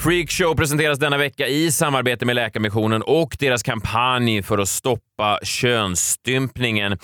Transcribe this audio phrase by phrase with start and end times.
[0.00, 6.98] Freakshow presenteras denna vecka i samarbete med Läkarmissionen och deras kampanj för att stoppa könsstympningen.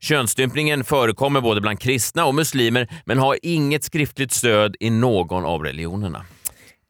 [0.00, 5.62] Könsstympningen förekommer både bland kristna och muslimer men har inget skriftligt stöd i någon av
[5.62, 6.24] religionerna.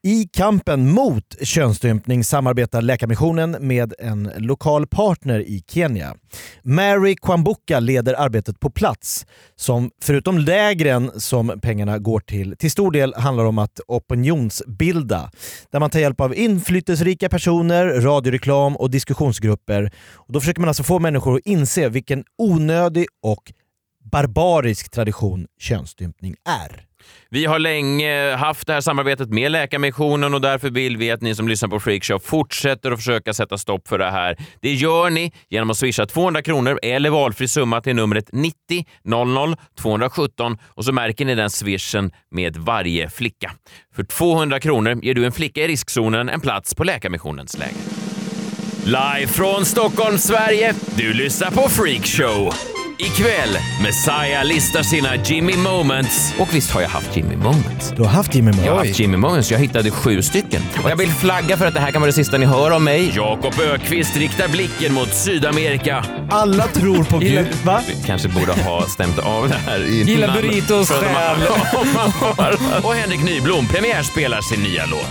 [0.04, 6.14] I kampen mot könsstympning samarbetar Läkarmissionen med en lokal partner i Kenya.
[6.62, 12.90] Mary Kwambuka leder arbetet på plats som förutom lägren som pengarna går till till stor
[12.90, 15.30] del handlar om att opinionsbilda
[15.70, 19.92] där man tar hjälp av inflytelserika personer, radioreklam och diskussionsgrupper.
[20.12, 23.52] Och då försöker man alltså få människor att inse vilken onödig och
[24.12, 26.91] barbarisk tradition könsstympning är.
[27.30, 31.34] Vi har länge haft det här samarbetet med Läkarmissionen och därför vill vi att ni
[31.34, 34.36] som lyssnar på Freakshow fortsätter att försöka sätta stopp för det här.
[34.60, 38.54] Det gör ni genom att swisha 200 kronor eller valfri summa till numret 90
[39.04, 43.52] 00 217 och så märker ni den swishen med varje flicka.
[43.96, 48.02] För 200 kronor ger du en flicka i riskzonen en plats på Läkarmissionens läger.
[48.84, 50.74] Live från Stockholm, Sverige.
[50.96, 52.71] Du lyssnar på Freakshow.
[53.02, 56.34] Ikväll, Messiah listar sina Jimmy Moments.
[56.38, 57.92] Och visst har jag haft Jimmy Moments.
[57.96, 59.50] Du har haft Jimmy Jag har haft Jimmy Moments.
[59.50, 60.62] Jag hittade sju stycken.
[60.84, 62.84] Och jag vill flagga för att det här kan vara det sista ni hör om
[62.84, 63.12] mig.
[63.16, 66.04] Jakob Ökvist riktar blicken mot Sydamerika.
[66.30, 67.46] Alla tror på Gud.
[67.64, 67.80] Va?
[67.88, 70.06] Vi kanske borde ha stämt av det här innan.
[70.08, 71.36] Gillar burritos För att själ.
[71.48, 75.08] Ja, man har- Och Henrik Nyblom premiärspelar sin nya låt.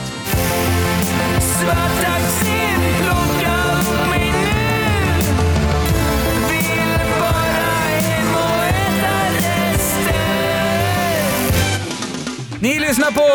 [12.62, 13.28] Ni lyssnar på...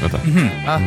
[0.00, 0.18] Vänta.
[0.68, 0.80] ah.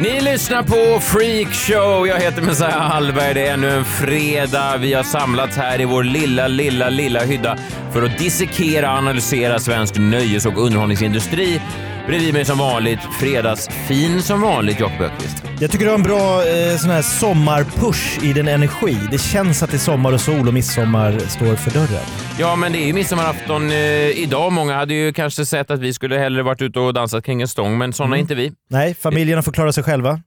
[0.00, 2.08] Ni lyssnar på Freak Show.
[2.08, 3.34] Jag heter Messiah Hallberg.
[3.34, 4.76] Det är ännu en fredag.
[4.76, 7.58] Vi har samlats här i vår lilla, lilla, lilla hydda
[7.92, 11.60] för att dissekera och analysera svensk nöjes och underhållningsindustri.
[12.08, 15.42] Bredvid mig som vanligt, fredagsfin som vanligt, Jakob Öqvist.
[15.60, 18.96] Jag tycker du har en bra eh, sån här sommarpush i din energi.
[19.10, 22.04] Det känns att det är sommar och sol och midsommar står för dörren.
[22.38, 23.76] Ja, men det är ju midsommarafton eh,
[24.22, 24.52] idag.
[24.52, 27.48] Många hade ju kanske sett att vi skulle hellre varit ute och dansat kring en
[27.48, 28.52] stång, men sådana är inte vi.
[28.70, 30.20] Nej, familjerna får klara sig själva.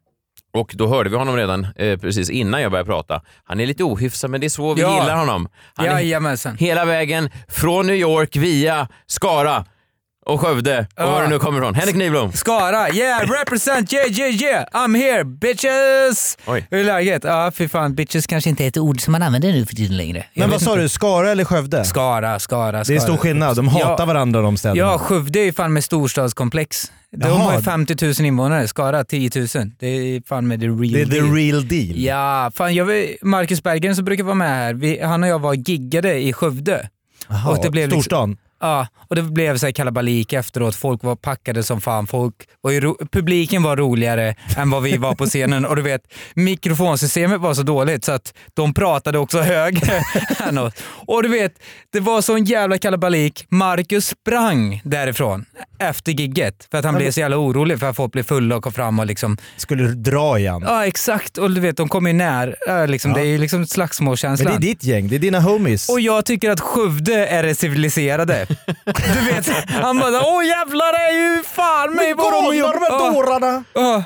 [0.53, 3.21] Och då hörde vi honom redan eh, precis innan jag började prata.
[3.43, 5.01] Han är lite ohyfsad, men det är så vi Ja.
[5.01, 5.47] gillar honom.
[5.75, 6.57] Han är Jajamensan.
[6.57, 9.65] hela vägen från New York via Skara
[10.33, 11.75] och Skövde och var det nu kommer ifrån.
[11.75, 12.31] Henrik Nyblom.
[12.33, 16.37] Skara, yeah, represent, yeah, yeah, yeah, I'm here, bitches!
[16.45, 16.67] Oj.
[16.71, 17.23] Hur är läget?
[17.23, 19.97] Ja, fy fan, bitches kanske inte är ett ord som man använder nu för tiden
[19.97, 20.25] längre.
[20.33, 21.85] Jag Men vad sa du, Skara eller Skövde?
[21.85, 22.95] Skara, Skara, Det Skara.
[22.97, 23.55] är stor skillnad.
[23.55, 24.05] De hatar Ja.
[24.05, 24.79] varandra de städerna.
[24.79, 26.91] Ja, Skövde är ju fan med storstadskomplex.
[27.17, 27.37] De Jaha.
[27.37, 29.47] har ju 50 000 invånare, Skara 10 000.
[29.79, 31.33] Det är fan med the real det är the deal.
[31.35, 31.91] real deal.
[31.95, 35.39] Ja, fan jag vet, Marcus Berggren som brukar vara med här, vi, han och jag
[35.39, 36.89] var giggade i Skövde.
[37.29, 38.37] Jaha, och det blev liksom- Storstan.
[38.61, 40.75] Ja, och det blev så här kalabalik efteråt.
[40.75, 42.07] Folk var packade som fan.
[42.07, 45.66] Folk var ju publiken var roligare än vad vi var på scenen.
[45.66, 46.01] Och du vet,
[46.35, 50.03] mikrofonsystemet var så dåligt så att de pratade också högre
[50.47, 50.73] än oss.
[51.07, 51.53] Och du vet,
[51.94, 53.45] det var sån jävla kalabalik.
[53.49, 55.45] Marcus sprang därifrån
[55.79, 58.63] efter gigget för att han blev så jävla orolig för att folk blev fulla och
[58.63, 59.38] kom fram och liksom...
[59.57, 60.63] Skulle dra igen.
[60.66, 61.38] Ja, exakt.
[61.38, 62.55] Och du vet, de kom ju när.
[62.67, 63.17] Ja, liksom, Ja.
[63.17, 64.51] Det är ju liksom Men slagsmålskänslan.
[64.51, 65.89] det är ditt gäng, det är dina homies.
[65.89, 68.47] Och jag tycker att Skövde är det civiliserade.
[68.85, 72.75] Du vet, han bara åh jävlar det är ju fan mig vad de har gjort.
[72.89, 73.63] Ja, dårarna!
[73.73, 74.03] ja.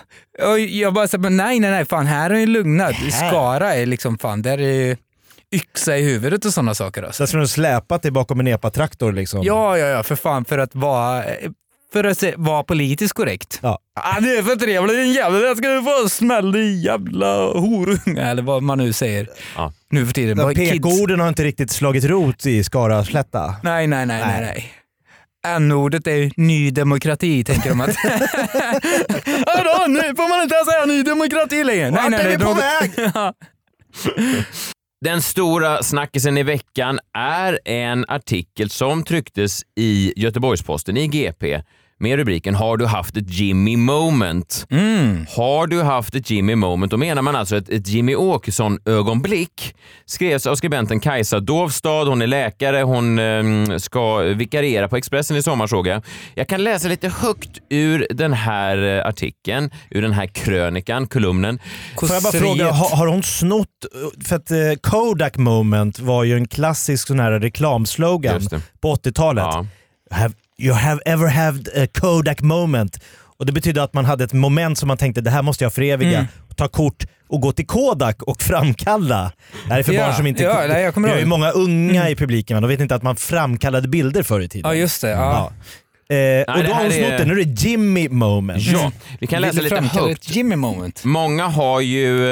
[0.51, 2.95] Och jag bara så, men nej nej nej, fan här är det lugnat.
[3.11, 4.97] Skara är liksom fan, där är det
[5.55, 7.03] yxa i huvudet och sådana saker.
[7.03, 7.23] Alltså.
[7.23, 9.43] Så skulle du släpat dig bakom en epatraktor liksom.
[9.43, 11.23] Ja, ja, ja, för fan för att vara
[11.95, 13.59] för att se, vara politiskt korrekt.
[13.63, 13.79] Ja.
[13.95, 18.21] Ah, det är för trevligt din jävel, jag ska du få smäll din jävla horunge.
[18.29, 19.73] Eller vad man nu säger Ja.
[19.89, 20.55] nu för tiden.
[20.55, 23.55] PK-orden har inte riktigt slagit rot i Skara-slätta.
[23.63, 24.41] Nej, nej, nej, nej.
[24.41, 24.71] Nej.
[25.43, 25.55] nej.
[25.55, 27.89] N-ordet är ny demokrati, tänker de att...
[29.45, 31.91] Vadå, nu får man inte säga ny demokrati längre?
[31.91, 32.91] Vart är vi på väg?
[35.05, 41.61] Den stora snackisen i veckan är en artikel som trycktes i Göteborgs-Posten i GP
[41.99, 44.67] med rubriken “Har du haft ett Jimmy moment?”
[45.35, 46.91] Har du haft ett Jimmy moment?
[46.91, 49.75] Då menar man alltså ett, ett Jimmy Åkesson-ögonblick.
[50.05, 52.03] Skrevs av skribenten Kajsa Dovstad.
[52.03, 52.81] Hon är läkare.
[52.81, 56.03] Hon eh, ska vikariera på Expressen i sommar såg jag.
[56.35, 61.59] Jag kan läsa lite högt ur den här eh, artikeln, ur den här krönikan, kolumnen.
[61.99, 63.69] Får jag bara fråga, har, har hon snott...
[64.25, 68.41] För att eh, Kodak moment var ju en klassisk sån här reklamslogan
[68.81, 69.43] på 80-talet.
[69.43, 69.65] Ja.
[70.11, 72.99] Have, you have ever had a Kodak moment.
[73.37, 75.73] Och Det betydde att man hade ett moment som man tänkte det här måste jag
[75.73, 76.17] föreviga.
[76.17, 76.25] Mm.
[76.55, 79.31] Ta kort och gå till Kodak och framkalla.
[79.67, 80.43] Det här är för Ja, barn som inte...
[80.43, 82.95] ja, nej, jag kommer Vi har ju många unga i publiken, men de vet inte
[82.95, 84.71] att man framkallade bilder förr i tiden.
[84.71, 85.09] Ja just det.
[85.09, 85.51] Ja.
[86.07, 86.15] Ja.
[86.15, 87.25] Eh, och det då har hon snott är- det.
[87.25, 88.61] Nu är det Jimmy moment.
[88.63, 90.29] Ja, vi kan läsa lite högt.
[90.35, 91.03] Jimmy moment?
[91.03, 92.27] Många har ju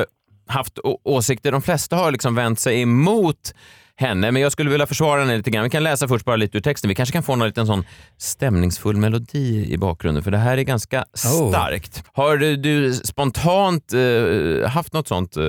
[0.00, 0.04] eh,
[0.48, 3.54] haft åsikter, de flesta har liksom vänt sig emot
[3.98, 5.64] henne, men jag skulle vilja försvara henne lite grann.
[5.64, 6.88] Vi kan läsa först bara lite ur texten.
[6.88, 7.84] Vi kanske kan få någon liten sån
[8.18, 11.48] stämningsfull melodi i bakgrunden, för det här är ganska Oh.
[11.50, 12.02] starkt.
[12.12, 15.42] Har du, du spontant eh, haft något sånt eh,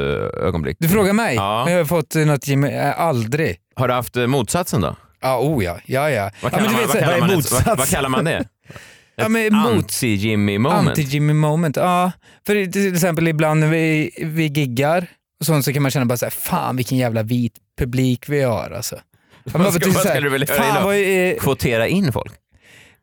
[0.46, 0.78] ögonblick?
[0.80, 1.36] Du frågar mig?
[1.36, 1.70] Ja.
[1.70, 2.68] Jag har fått något Jimmy...
[2.68, 3.58] Äh, aldrig.
[3.76, 4.96] Har du haft eh, motsatsen då?
[5.22, 5.80] Ja, oh ja.
[5.86, 6.32] Ja, ja.
[6.42, 8.46] Vad ja, kallar, du man, vet, vad kallar, man, vad, vad kallar man det?
[9.16, 10.98] Ja, Anti-Jimmy moment?
[10.98, 11.76] Anti-Jimmy moment.
[11.76, 12.12] Ja,
[12.46, 15.08] för till exempel ibland när vi, vi giggar
[15.40, 18.72] och sånt så kan man känna bara såhär, fan vilken jävla vit publik vi har
[18.76, 18.96] alltså.
[19.44, 20.84] Vad ska- vad skulle du vilja göra idag?
[20.84, 22.32] vad är, Kvotera in folk?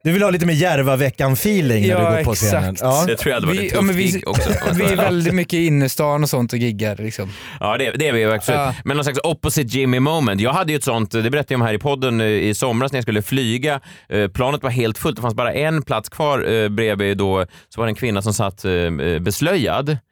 [0.04, 2.72] Du vill ha lite mer Järvaveckan-feeling när Ja, du går på scenen?
[2.72, 2.80] exakt.
[2.80, 3.04] Ja.
[3.06, 4.50] Det tror jag hade varit vi, ett tufft vi, gig också.
[4.74, 6.96] vi är väldigt mycket i innerstan och sånt och giggar.
[6.96, 7.30] Liksom.
[7.60, 8.58] Ja, det, det är vi ju absolut.
[8.60, 8.74] Ja.
[8.84, 10.40] Men någon slags opposite Jimmy moment.
[10.40, 12.92] Jag hade ju ett sånt, det berättade jag om här i podden eh, i somras
[12.92, 13.80] när jag skulle flyga.
[14.08, 17.80] Eh, Planet var helt fullt, det fanns bara en plats kvar eh, bredvid då, så
[17.80, 18.70] var det en kvinna som satt eh,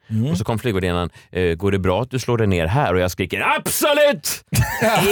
[0.07, 0.31] beslöjad.
[0.31, 2.93] Och så kom flygvärdinnan, eh, går det bra att du slår dig ner här?
[2.93, 4.43] Och jag skriker absolut!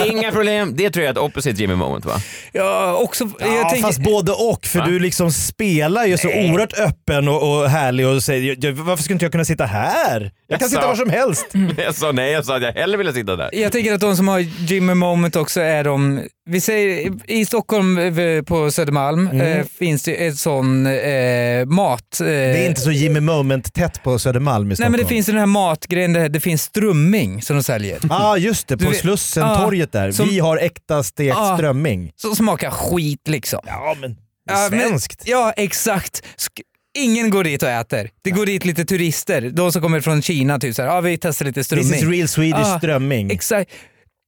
[0.12, 0.74] Inga problem.
[0.76, 2.14] Det tror jag är ett opposite Jimmy moment va?
[2.52, 4.66] Ja, också, Ja, jag tänker, fast både och.
[4.66, 4.86] För Va?
[4.86, 9.16] du liksom spelar ju så oerhört öppen och, och härlig och säger "Jag- varför skulle
[9.16, 10.32] inte jag kunna sitta här?
[10.48, 10.76] Jag kan Jaså?
[10.76, 11.46] sitta var som helst.
[11.78, 13.50] Jag sa nej, jag sa att jag hellre ville sitta där.
[13.54, 17.98] jag tänker att de som har Jimmy moment också är de, vi säger i Stockholm
[17.98, 22.20] eh, på Södermalm eh, finns det ett sån eh, mat...
[22.22, 25.34] Eh, Det är inte så Jimmy Moment-tätt på Södermalm i Nej men det finns ju
[25.34, 28.00] den här matgrejen, där det finns strömming som de säljer.
[28.10, 30.12] Ja ah, just det, på Slussen, Ja, torget där.
[30.12, 31.58] som- Vi har äkta stekt Ja.
[31.58, 32.12] strömming.
[32.16, 33.60] Som smakar skit liksom.
[33.66, 34.16] Ja men,
[34.50, 35.24] Ja, men- svenskt.
[35.26, 36.24] Ja exakt.
[36.38, 36.62] Sk-
[36.98, 38.10] Ingen går dit och äter.
[38.24, 39.42] Det går dit lite turister.
[39.42, 41.92] De som kommer från Kina, typ såhär, ja vi testar lite strömming.
[41.92, 43.32] This is real Swedish Ja, strömming.
[43.32, 43.72] Exakt.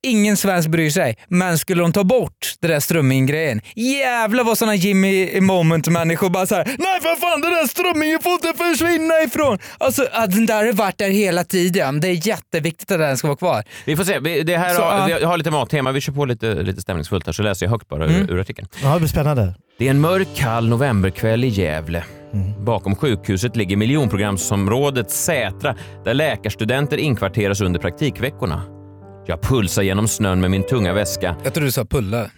[0.05, 4.75] Ingen svensk bryr sig, men skulle de ta bort det där strömming-grejen, jävlar vad såna
[4.75, 9.57] Jimmy moment-människor bara såhär Nej för fan den där strömmingen får inte försvinna ifrån.
[9.77, 11.99] Alltså att den där har varit där hela tiden.
[12.01, 13.63] Det är jätteviktigt att den ska vara kvar.
[13.85, 14.19] Vi får se.
[14.19, 15.91] Vi, det här Så, har, vi har lite mattema.
[15.91, 18.21] Vi kör på lite, lite stämningsfullt här så läser jag högt bara Mm.
[18.21, 18.67] ur, ur artikeln.
[18.83, 19.53] Ja, det blir spännande.
[19.79, 22.03] Det är en mörk kall novemberkväll i Gävle.
[22.59, 25.75] Bakom sjukhuset ligger miljonprogramsområdet Sätra
[26.05, 28.61] där läkarstudenter inkvarteras under praktikveckorna.
[29.27, 31.35] Jag pulsar genom snön med min tunga väska.
[31.43, 32.29] Jag tror du sa pulla.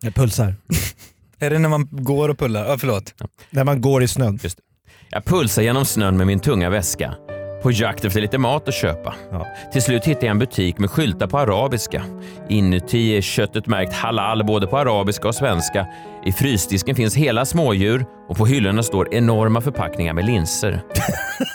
[0.00, 0.54] Jag pulsar.
[1.38, 2.66] Är det när man går och pullar?
[2.66, 3.14] Ja, förlåt.
[3.50, 4.38] När man går i snön.
[4.42, 4.62] Just det.
[5.10, 7.14] Jag pulsar genom snön med min tunga väska.
[7.62, 9.14] På jakt efter lite mat att köpa.
[9.30, 9.46] Ja.
[9.72, 12.04] Till slut hittar jag en butik med skyltar på arabiska.
[12.48, 15.86] Inuti är köttet märkt halal både på arabiska och svenska.
[16.26, 20.82] I frysdisken finns hela smådjur och på hyllorna står enorma förpackningar med linser.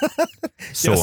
[0.72, 0.94] Så.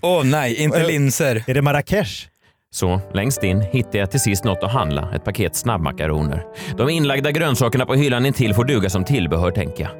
[0.00, 1.44] Åh nej, inte linser.
[1.46, 2.31] Är det Marrakesh?
[2.74, 6.44] Så längst in hittar jag till sist något att handla, ett paket snabbmakaroner.
[6.76, 9.92] De inlagda grönsakerna på hyllan intill får duga som tillbehör, tänker jag.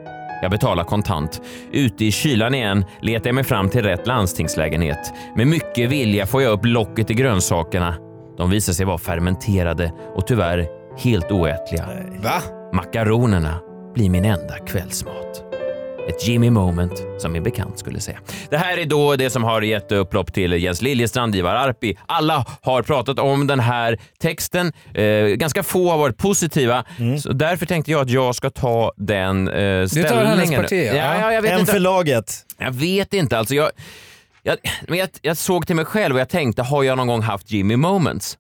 [0.42, 1.40] Jag betalar kontant.
[1.72, 5.12] Ute i kylan igen letar jag mig fram till rätt landstingslägenhet.
[5.36, 7.94] Med mycket vilja får jag upp locket i grönsakerna.
[8.36, 10.66] De visar sig vara fermenterade och tyvärr
[10.98, 11.88] helt oätliga.
[12.22, 12.42] Va?
[12.72, 13.60] Makaronerna
[13.94, 15.44] blir min enda kvällsmat.
[16.08, 18.18] Ett Jimmy moment, som min bekant skulle säga.
[18.50, 21.98] Det här är då det som har gett upplopp till Jens Liljestrand, Ivar Arpi.
[22.06, 24.72] Alla har pratat om den här texten.
[24.94, 26.84] Eh, ganska få har varit positiva.
[27.20, 30.26] Så därför tänkte jag att jag ska ta den eh, ställningen.
[30.26, 30.94] hennes parti, ja.
[30.94, 31.72] ja, ja, jag vet En inte.
[31.72, 32.32] för laget.
[32.58, 33.38] Jag vet inte.
[33.38, 33.70] Alltså jag,
[34.42, 34.56] jag,
[34.88, 37.76] jag, jag såg till mig själv och jag tänkte, har jag någon gång haft Jimmy
[37.76, 38.38] moments?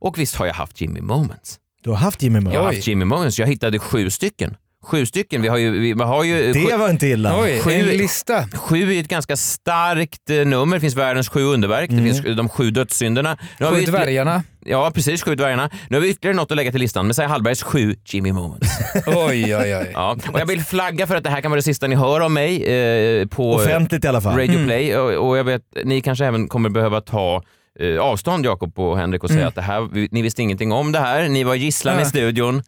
[0.00, 1.58] Och visst har jag haft Jimmy moments.
[1.82, 2.54] Du har haft Jimmy Moment.
[2.54, 3.38] Jag har haft Jimmy moments.
[3.38, 4.56] Jag hittade sju stycken.
[4.84, 5.42] Sju stycken.
[5.42, 7.40] Vi har ju, vi har ju Det var inte illa.
[7.42, 8.48] Oj, Sju- en lista.
[8.54, 10.76] Sju är ett ganska starkt eh, nummer.
[10.76, 11.90] Det finns världens sju underverk.
[11.90, 13.38] Det finns de sju dödssynderna.
[13.58, 14.42] Nu Sju dvärgarna.
[14.66, 15.22] Ja, precis.
[15.22, 15.70] Sju dvärgarna.
[15.88, 17.06] Nu har vi ytterligare något att lägga till listan.
[17.06, 18.68] Messiah Hallbergs sju Jimmy Moments.
[19.06, 19.90] Oj, oj, oj.
[19.94, 20.16] Ja.
[20.32, 22.34] Och jag vill flagga för att det här kan vara det sista ni hör om
[22.34, 24.38] mig eh, på Offentligt i alla fall.
[24.38, 24.96] Radio Play.
[24.96, 27.42] Och, och jag vet, ni kanske även kommer behöva ta
[27.80, 30.98] eh, avstånd, Jakob och Henrik, och säga att det här, ni visste ingenting om det
[30.98, 31.28] här.
[31.28, 32.02] Ni var gisslan Ja.
[32.02, 32.62] i studion.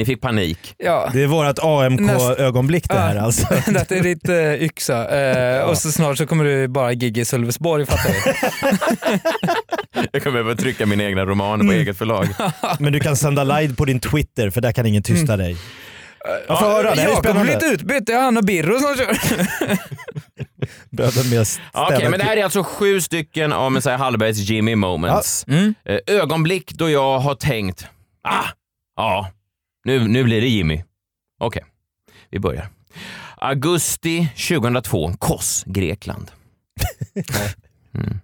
[0.00, 0.74] Ni fick panik.
[0.78, 1.10] Ja.
[1.12, 3.22] Det är vårt AMK-ögonblick det här Ja.
[3.22, 3.46] alltså.
[3.70, 5.08] Detta är ditt eh, yxa.
[5.18, 8.34] Eh, och så snart så kommer du bara gigga i Sölvesborg fattar du.
[10.12, 12.28] Jag kommer behöva trycka mina egna romaner på eget förlag.
[12.78, 15.56] Men du kan sända live på din Twitter för där kan ingen tysta dig.
[16.48, 17.66] Jag får höra, det här är Jakob blivit spännande.
[17.74, 19.16] utbytt, det är han och Birro som kör.
[20.90, 25.44] Bröden med Okej, men det här är alltså sju stycken av Messiah Hallbergs Jimmy moments.
[25.48, 25.74] Mm.
[25.84, 27.86] Eh, Ögonblick då jag har tänkt,
[28.28, 28.44] ah,
[28.96, 29.30] ja,
[29.84, 30.82] nu, nu blir det Jimmy.
[31.38, 31.64] Okej,
[32.30, 32.68] vi börjar.
[33.36, 36.30] Augusti 2002, Kos, Grekland.
[37.94, 38.18] Mm.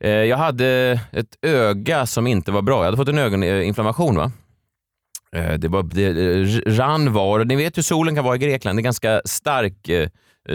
[0.00, 2.78] Eh, Jag hade ett öga som inte var bra.
[2.78, 4.16] Jag hade fått en ögoninflammation.
[4.16, 4.32] Va?
[5.32, 8.78] Eh, Det, var, det eh, rann var, ni vet hur solen kan vara i Grekland.
[8.78, 9.88] Det är ganska stark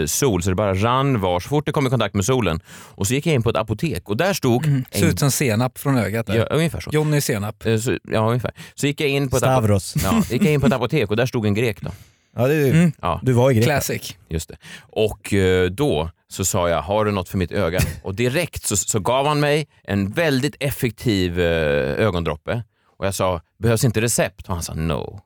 [0.06, 2.60] sol, så det bara rann var så fort det kom i kontakt med solen.
[2.68, 4.64] Och så gick jag in på ett apotek och där stod...
[4.64, 6.26] Ser en, ut som senap från ögat.
[6.26, 6.36] Där.
[6.36, 6.90] ja, ungefär så.
[6.92, 7.66] Johnny senap.
[7.66, 8.52] Eh, Så, ja, ungefär.
[8.74, 9.58] Så gick jag in på ett apotek.
[9.82, 9.94] Stavros.
[10.02, 11.80] Ja, gick jag in på ett apotek och där stod en grek.
[11.80, 11.90] Då.
[12.36, 12.92] Ja, det är, Mm.
[13.02, 13.82] Ja, Du var i Grekland.
[13.82, 14.16] Classic.
[14.28, 14.56] just det.
[14.80, 17.80] Och eh, då så sa jag, har du något för mitt öga?
[18.02, 22.62] Och direkt så, så gav han mig en väldigt effektiv eh, ögondroppe.
[22.98, 24.48] Och jag sa, behövs inte recept?
[24.48, 25.20] Och han sa no.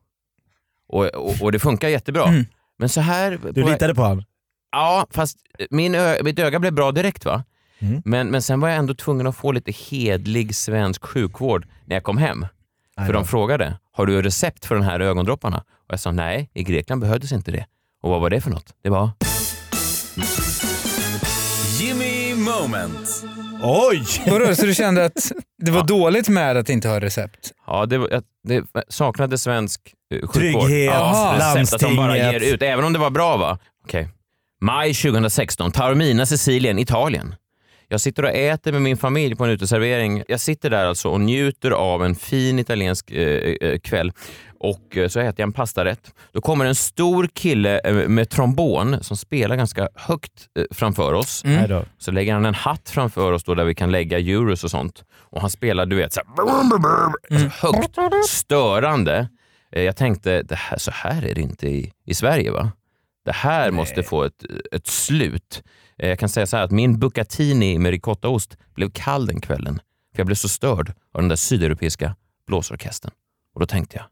[0.88, 2.25] Och, och, och det funkar jättebra.
[2.28, 2.44] Mm.
[2.78, 3.38] Men så här...
[3.52, 4.25] Du på- litade på han?
[4.76, 5.37] Ja, fast
[5.71, 7.45] min ö, mitt öga blev bra direkt va?
[7.78, 8.02] Mm.
[8.04, 12.02] Men, men sen var jag ändå tvungen att få lite hedlig svensk sjukvård när jag
[12.02, 12.47] kom hem.
[13.06, 15.56] För de frågade, har du recept för de här ögondropparna?
[15.59, 17.66] Och jag sa nej, i Grekland behövdes inte det.
[18.02, 18.75] Och vad var det för något?
[18.83, 19.11] Det var...
[21.80, 23.25] Jimmy Moment.
[23.62, 24.04] Oj!
[24.26, 27.52] Vadå, så du kände att det var dåligt med att inte ha recept?
[27.66, 29.80] Ja, det, var- det saknade svensk
[30.14, 30.33] eh, sjukvård.
[30.62, 32.42] Trygghet, Ja, recept att de bara landstinget.
[32.42, 33.59] ger ut, även om det var bra va?
[33.85, 34.09] Okej.
[34.60, 37.34] Maj 2016, Taormina, Sicilien, Italien.
[37.88, 40.22] Jag sitter och äter med min familj på en uteservering.
[40.28, 44.12] Jag sitter där alltså och njuter av en fin italiensk eh, eh, kväll.
[44.60, 46.14] Och eh, så äter jag en pastarätt.
[46.32, 51.42] Då kommer en stor kille eh, med trombon som spelar ganska högt eh, framför oss.
[51.68, 51.84] Då.
[51.98, 55.04] Så lägger han en hatt framför oss då där vi kan lägga euros och sånt.
[55.30, 56.44] Och han spelar du vet så här,
[57.30, 57.98] alltså, högt
[58.28, 59.28] störande.
[59.72, 62.72] Eh, Jag tänkte, det här, så här är det inte i, i Sverige va?
[63.26, 65.62] Det här måste få ett, ett slut.
[65.99, 69.75] Eh, Jag kan säga så här att min bucatini med ricottaost blev kall den kvällen.
[70.14, 72.16] För jag blev så störd av den där sydeuropeiska
[72.47, 73.11] blåsorkestern.
[73.54, 74.04] Och då tänkte jag,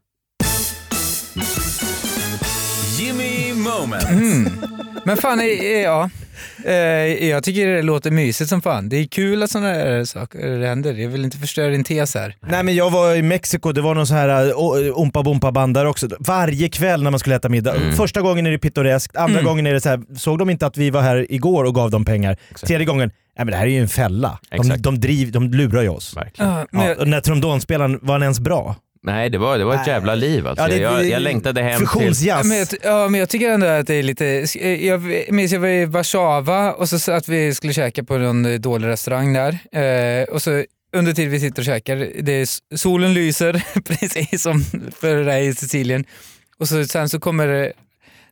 [3.81, 4.51] Moment.
[5.05, 5.45] Men fan, eh,
[5.81, 6.09] ja.
[6.65, 6.73] Eh,
[7.29, 8.89] jag tycker det låter mysigt som fan.
[8.89, 10.93] Det är kul att sådana här saker händer.
[10.93, 12.35] Jag vill inte förstöra din tes här.
[12.47, 15.73] Nej men jag var i Mexiko, det var någon så här uh, ompa bompa band
[15.73, 16.07] där också.
[16.19, 17.75] Varje kväll när man skulle äta middag.
[17.75, 17.95] Mm.
[17.95, 20.77] Första gången är det pittoreskt, andra gången är det så här, såg de inte att
[20.77, 22.37] vi var här igår och gav dem pengar?
[22.65, 24.39] Tredje gången, nej men det här är ju en fälla.
[24.49, 24.83] De, Exakt.
[24.83, 26.17] de, driv, de lurar ju oss.
[26.17, 26.51] verkligen.
[26.51, 28.75] Ja, men, Ja, och den där trombonspelaren, var han ens bra?
[29.05, 30.63] Nej, det var, det var ett jävla liv alltså.
[30.63, 31.87] Ja, det- jag, jag längtade hem till...
[31.87, 32.47] Fusionsjazz.
[32.47, 34.25] men, jag, ja, men jag tycker ändå att det är lite...
[34.85, 35.01] Jag
[35.33, 39.33] minns jag var i Warszawa och så att vi skulle käka på någon dålig restaurang
[39.33, 39.57] där.
[39.71, 44.63] Eh, och så under tiden vi sitter och käkar, det är, solen lyser precis som
[44.99, 46.05] för dig i Sicilien.
[46.59, 47.73] Och så, sen så kommer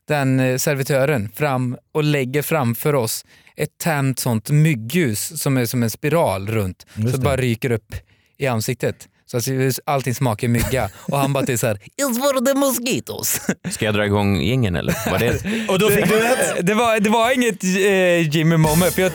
[0.08, 3.24] den eh, servitören fram och lägger framför oss
[3.56, 6.86] ett tänt sånt myggljus som är som en spiral runt.
[6.94, 7.24] Just så det.
[7.24, 7.94] bara ryker upp
[8.38, 9.08] i ansiktet.
[9.40, 10.90] Så allting smakar mygga.
[10.96, 13.40] Och han bara till så här, It's for the mosquitoes.
[13.70, 15.10] Ska jag dra igång jingeln eller?
[15.10, 15.68] Var det...
[15.72, 16.66] Och då fick du ett...
[16.66, 18.94] Det var, det var inget eh, Jimmy moment.
[18.94, 19.12] För jag,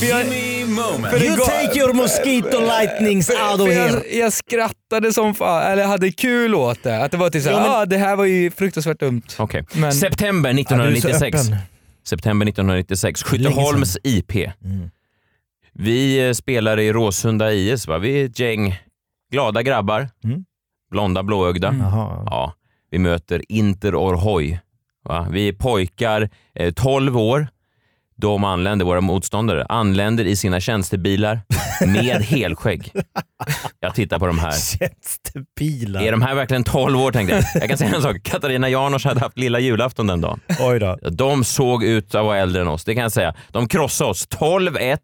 [0.00, 1.10] för jag, Jimmy Moment.
[1.14, 4.02] för You gav- take your mosquito lightnings out of here.
[4.10, 7.04] jag, jag skrattade som fan, eller hade kul åt det.
[7.04, 9.22] Att det var till såhär, Ja, men- ah, det här var ju fruktansvärt dumt.
[9.38, 9.64] Okej.
[9.72, 10.64] Men- September Ja, du är
[11.00, 11.36] så 1996.
[11.48, 11.56] öppen.
[12.06, 13.22] September 1996.
[13.22, 14.34] Skytteholms IP.
[14.36, 14.90] Mm.
[15.74, 17.86] Vi eh, spelar i Råsunda IS.
[17.86, 17.98] Va?
[17.98, 18.78] Vi är ett gäng
[19.32, 20.08] glada grabbar.
[20.24, 20.44] Mm.
[20.90, 21.74] Blonda, blåögda.
[21.78, 22.22] Jaha.
[22.26, 22.52] Ja,
[22.90, 24.58] vi möter Inter Orhoi.
[25.04, 25.26] Va?
[25.30, 27.48] Vi är pojkar, eh, 12 år.
[28.16, 31.40] De anländer, våra motståndare, anländer i sina tjänstebilar
[31.86, 32.92] med helskägg.
[33.80, 34.50] Jag tittar på de här.
[34.52, 36.02] Tjänstebilar.
[36.02, 37.62] Är de här verkligen 12 år tänkte jag.
[37.62, 38.22] Jag kan säga en sak.
[38.22, 40.40] Katarina Janouch hade haft lilla julafton den dagen.
[40.60, 40.98] Oj då.
[41.10, 43.34] De såg ut att vara äldre än oss, det kan jag säga.
[43.50, 44.98] De krossade oss 12-1.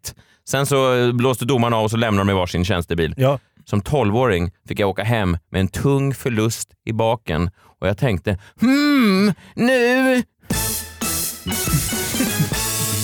[0.49, 3.13] Sen så blåste domarna av och så lämnade de i varsin tjänstebil.
[3.17, 3.39] Ja.
[3.65, 8.37] Som 12-åring fick jag åka hem med en tung förlust i baken och jag tänkte
[8.61, 10.23] hmm, nu...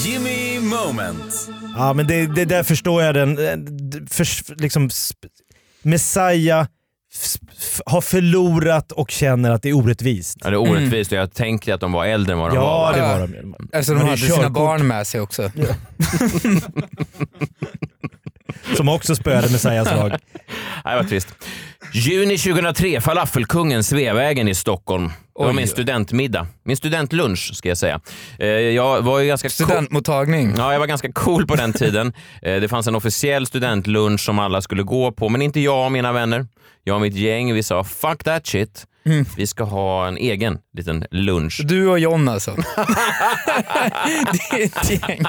[0.05, 1.49] Jimmy Moment.
[1.75, 3.37] Ja men det, det där förstår jag den.
[3.37, 3.57] eh,
[4.09, 4.89] För, liksom,
[5.81, 6.67] Messiah
[7.85, 10.37] har förlorat och känner att det är orättvist.
[10.43, 12.63] Ja, det är orättvist och jag tänker att de var äldre än vad de var.
[12.63, 13.17] Ja, det Ja.
[13.19, 13.55] var de.
[13.73, 15.51] Eftersom de hade sina barn med sig också.
[18.77, 20.09] Som också spöade Messiahs lag.
[20.85, 21.27] Nej, vad trist.
[21.93, 25.07] Juni 2003, Falafelkungen, Sveavägen i Stockholm.
[25.07, 25.55] Det var Oj.
[25.55, 26.47] min studentmiddag.
[26.63, 27.99] Min studentlunch ska jag säga.
[28.39, 29.51] Eh, Jag var ju ganska cool.
[29.67, 30.53] Studentmottagning.
[30.57, 32.13] Ja, jag var ganska cool på den tiden.
[32.41, 35.91] Eh, Det fanns en officiell studentlunch som alla skulle gå på, men inte jag och
[35.91, 36.47] mina vänner.
[36.83, 38.85] Jag och mitt gäng, vi sa fuck that shit.
[39.09, 39.25] Mm.
[39.37, 41.61] Vi ska ha en egen liten lunch.
[41.65, 42.51] Du och John alltså.
[44.51, 45.23] det är ett gäng.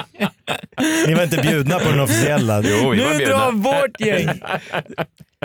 [1.07, 2.61] Ni var inte bjudna på den officiella.
[2.61, 3.37] Jo, vi var Nu bjudna.
[3.37, 4.29] drar vårt gäng.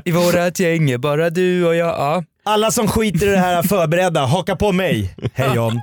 [0.05, 1.89] I vårat gäng är bara du och jag.
[1.89, 2.25] Ja.
[2.45, 5.15] Alla som skiter i det här förberedda, haka på mig.
[5.35, 5.81] Hej John.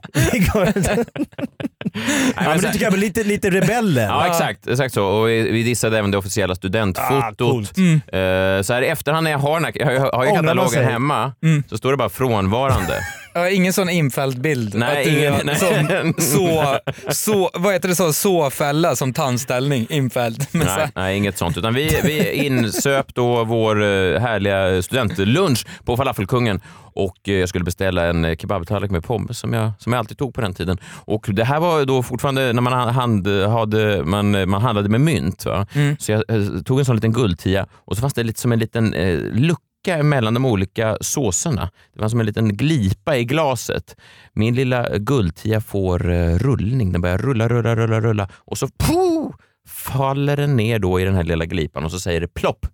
[2.35, 4.03] Ja, men det tycker jag var lite, lite rebeller.
[4.07, 5.05] Ja, exakt, exakt så.
[5.05, 7.37] Och vi, vi dissade även det officiella Ah, studentfotot.
[7.37, 7.77] coolt.
[7.77, 11.33] Eh, så här i efterhand när jag har, den här, har, har ju katalogen hemma,
[11.69, 12.93] så står det bara frånvarande.
[13.33, 14.75] Ja, ingen sån infälld bild.
[14.75, 15.55] Nej, att du ingen- nej.
[15.55, 16.77] Sån, så,
[17.13, 18.13] så, vad heter det så?
[18.13, 19.87] Såfälla som tandställning.
[19.89, 20.41] Infälld.
[20.51, 21.57] Så nej, nej, inget sånt.
[21.57, 26.61] Utan vi, vi insöp då vår eh, härliga studentlunch på Falafelkungen
[26.93, 30.17] och eh, jag skulle beställa en eh, kebabtallrik med pommes som jag, som jag alltid
[30.17, 30.77] tog på den tiden.
[31.05, 35.45] Och Det här var då fortfarande när man, hand, hade, man, man handlade med mynt.
[35.45, 35.67] Va?
[35.99, 36.23] Så jag
[36.65, 39.63] tog en sån liten guldtia och så fanns det lite som en liten eh, lucka
[39.87, 41.71] mellan de olika såserna.
[41.93, 43.95] Det var som en liten glipa i glaset.
[44.33, 46.91] Min lilla guldtia får eh, rullning.
[46.91, 49.35] Den börjar rulla, rulla, rulla, rulla och så pooh,
[49.67, 52.65] faller den ner då i den här lilla glipan och så säger det plopp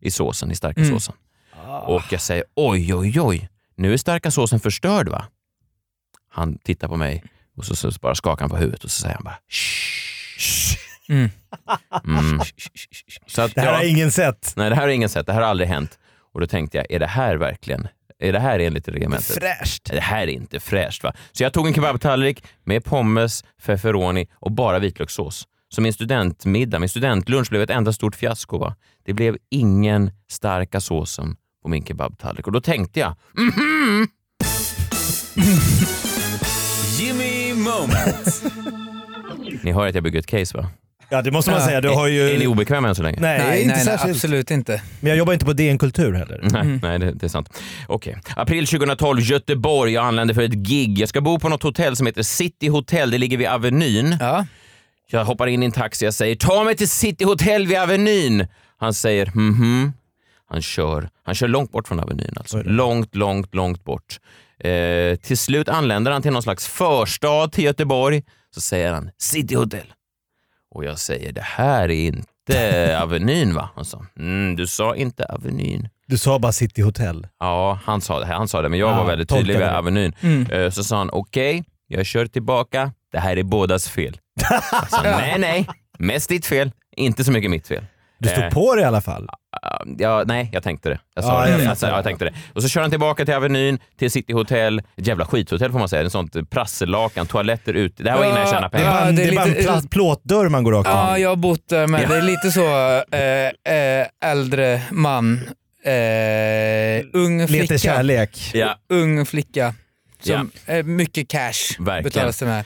[0.00, 1.14] i såsen, i starka såsen.
[1.86, 5.24] Och jag säger oj, oj, oj, nu är starka såsen förstörd va?
[6.30, 7.24] Han tittar på mig
[7.56, 10.04] och så, så bara skakar han på huvudet och så säger han bara shh.
[11.08, 11.30] Mm.
[12.08, 12.40] Mm.
[13.26, 14.52] Så att, Det här ja, har ingen sett.
[14.56, 15.26] Nej, det här har ingen sett.
[15.26, 15.98] Det här har aldrig hänt.
[16.34, 17.88] Och då tänkte jag, är det här verkligen,
[18.18, 19.38] är det här enligt reglementet?
[19.38, 19.84] Fräscht.
[19.84, 21.12] Det här är inte fräscht va?
[21.32, 25.48] Så jag tog en kebabtallrik med pommes, feferoni och bara vitlökssås.
[25.68, 28.58] Så min studentmiddag, min studentlunch blev ett enda stort fiasko.
[28.58, 28.76] Va?
[29.04, 32.46] Det blev ingen starka såsen på min kebabtallrik.
[32.46, 33.16] Och då tänkte jag,
[36.98, 38.42] Jimmy Moment.
[39.62, 40.70] ni hör att jag bygger ett case va?
[41.08, 41.66] Ja det måste man Ja.
[41.66, 41.80] säga.
[41.80, 42.30] Du har ju...
[42.30, 43.18] Är ni obekväma än så länge?
[43.20, 44.16] Nej, Nej, inte nej, nej, särskilt.
[44.16, 44.82] absolut inte.
[45.00, 46.40] Men jag jobbar inte på DN Kultur heller.
[46.42, 47.48] Nej, nej det, det är sant.
[47.88, 48.16] Okej.
[48.36, 49.92] April 2012, Göteborg.
[49.92, 50.98] Jag anländer för ett gig.
[50.98, 53.10] Jag ska bo på något hotell som heter City Hotel.
[53.10, 54.16] Det ligger vid Avenyn.
[54.20, 54.46] Ja.
[55.10, 56.04] Jag hoppar in i en taxi.
[56.04, 58.46] Jag säger ta mig till City Hotel vid Avenyn.
[58.76, 59.92] Han säger mhm.
[60.50, 61.08] Han kör.
[61.24, 62.34] Han kör långt bort från Avenyn.
[62.36, 62.62] Alltså.
[62.62, 64.18] Långt, långt, långt bort.
[64.58, 68.22] Eh, till slut anländer han till någon slags förstad till Göteborg.
[68.54, 69.86] Så säger han City Hotel.
[70.74, 73.68] Och jag säger det här är inte Avenyn va?
[73.74, 75.88] Han sa mm, du sa inte Avenyn.
[76.06, 77.26] Du sa bara City Hotel.
[77.40, 79.78] Ja, han sa det, han sa det men jag Ja, var väldigt tydlig det.
[79.78, 80.12] Avenyn.
[80.20, 80.46] Mm.
[80.50, 82.92] Eh, Så sa han okej, jag kör tillbaka.
[83.12, 84.18] Det här är bådas fel.
[84.90, 85.66] Sa, nej, nej,
[85.98, 87.84] mest ditt fel, inte så mycket mitt fel.
[88.18, 89.28] Du stod Eh, på det i alla fall.
[89.98, 90.98] Ja, nej, jag tänkte det.
[91.14, 91.64] Jag, sa Ja, det.
[91.64, 92.32] jag Jag, jag tänkte det.
[92.52, 94.78] Och så kör han tillbaka till Avenyn, till City Hotel.
[94.96, 96.02] Ett jävla skithotell får man säga.
[96.02, 98.02] En sånt prasselakan, toaletter ute.
[98.02, 98.92] Det här var innan jag tjänade Det är pengar.
[98.92, 99.50] bara, Ja, det det är är bara en
[99.82, 102.02] lite- plåtdörr man går rakt Ja, jag har bott där med.
[102.02, 102.08] Ja.
[102.08, 102.66] Det är lite så
[103.16, 105.40] eh, eh, äldre man,
[105.84, 107.78] eh, ung flicka.
[107.78, 108.50] kärlek.
[108.54, 108.74] Ja.
[108.88, 109.74] Ung flicka.
[110.22, 112.02] Som, eh, mycket cash Verkligen.
[112.04, 112.64] betalas det med.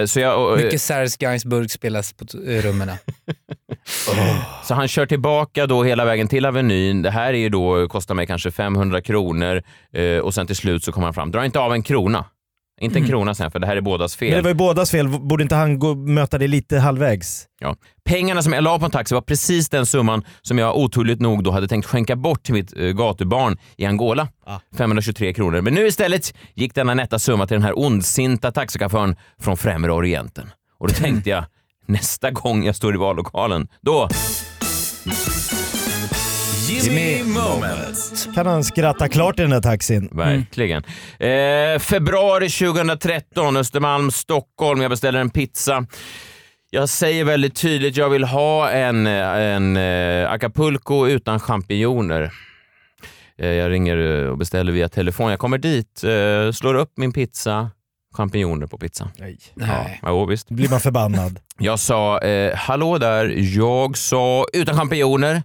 [0.00, 2.90] Eh, så, jag, och, Mycket Sergelsburg spelas på eh, rummen.
[4.68, 7.02] så han kör tillbaka då hela vägen till Avenyn.
[7.02, 10.84] Det här är ju då, kostar mig kanske 500 kronor eh, och sen till slut
[10.84, 11.30] så kommer han fram.
[11.30, 12.24] Drar inte av en krona.
[12.80, 14.28] Inte en krona sen för det här är bådas fel.
[14.28, 15.08] Men det var ju bådas fel.
[15.08, 17.46] Borde inte han gå, möta dig lite halvvägs?
[17.60, 17.76] Ja.
[18.04, 21.44] Pengarna som jag la på en taxi var precis den summan som jag oturligt nog
[21.44, 24.28] då hade tänkt skänka bort till mitt eh, gatubarn i Angola.
[24.78, 25.60] 523 kronor.
[25.60, 30.50] Men nu istället gick denna nätta summa till den här ondsinta taxichauffören från Främre Orienten.
[30.78, 31.44] Och då tänkte jag,
[31.86, 34.08] nästa gång jag står i vallokalen, då...
[36.68, 38.28] Jimmy Moment.
[38.34, 40.08] Kan han skratta klart i den där taxin?
[40.12, 40.82] Verkligen.
[41.18, 44.82] Eh, februari 2013, Östermalm, Stockholm.
[44.82, 45.86] Jag beställer en pizza.
[46.70, 52.30] Jag säger väldigt tydligt jag vill ha en, en eh, acapulco utan champinjoner.
[53.38, 55.30] Eh, jag ringer och beställer via telefon.
[55.30, 57.70] Jag kommer dit, eh, slår upp min pizza,
[58.16, 59.08] champinjoner på pizzan.
[59.18, 59.38] Nej.
[59.54, 60.00] Nej.
[60.02, 60.48] Ja, visst.
[60.48, 61.40] Då blir man förbannad.
[61.58, 65.42] Jag sa, eh, hallå där, jag sa utan champinjoner.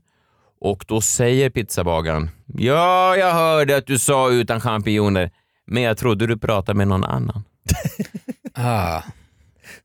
[0.62, 5.32] Och då säger pizzabagaren, ja, jag hörde att du sa utan champinjoner,
[5.68, 7.44] men jag trodde du pratade med någon annan.
[8.56, 9.02] Ah.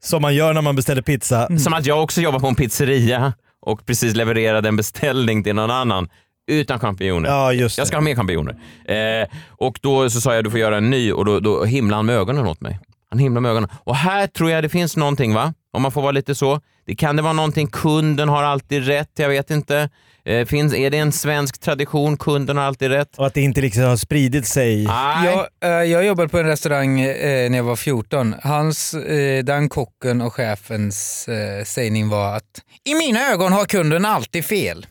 [0.00, 1.58] Som man gör när man beställer pizza.
[1.58, 5.70] Som att jag också jobbar på en pizzeria och precis levererade en beställning till någon
[5.70, 6.08] annan
[6.48, 7.28] utan champinjoner.
[7.28, 7.80] Ja, just det.
[7.80, 8.56] Jag ska ha mer champinjoner.
[8.84, 11.96] Eh, och då så sa jag du får göra en ny och då, då himlade
[11.98, 12.80] han med ögonen åt mig.
[13.10, 13.70] Han himlade med ögonen.
[13.84, 15.54] Och här tror jag det finns någonting va?
[15.72, 16.60] Om man får vara lite så.
[16.86, 19.88] Det kan det vara någonting, kunden har alltid rätt, jag vet inte.
[20.24, 22.16] Eh, finns, är det en svensk tradition?
[22.16, 23.18] Kunden har alltid rätt?
[23.18, 24.84] Och att det inte liksom har spridit sig.
[24.84, 25.26] Nej.
[25.26, 25.46] Jag,
[25.80, 28.34] eh, jag jobbade på en restaurang eh, när jag var 14.
[28.42, 32.44] Hans, eh, den kocken och chefens eh, sägning var att
[32.84, 34.86] i mina ögon har kunden alltid fel.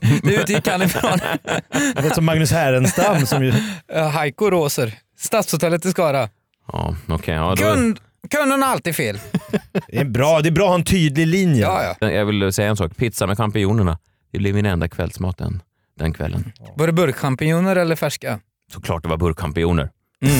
[0.22, 1.18] det utgick han ifrån.
[1.72, 3.52] Det är som Magnus Härenstam som ju...
[4.12, 6.28] Heiko Roser, Stadshotellet i Skara.
[6.72, 7.34] Ja, okej.
[7.34, 7.98] ja, då- Kund,
[8.30, 9.18] kunden har alltid fel.
[9.88, 11.62] Det är bra, det är bra att ha en tydlig linje.
[11.62, 12.10] Ja, ja.
[12.10, 12.96] Jag vill säga en sak.
[12.96, 13.98] Pizza med champinjonerna.
[14.32, 15.62] Det blev min enda kvällsmat den,
[15.98, 16.52] den kvällen.
[16.76, 18.40] Var det burkchampinjoner eller färska?
[18.72, 19.90] Såklart det var burkchampinjoner.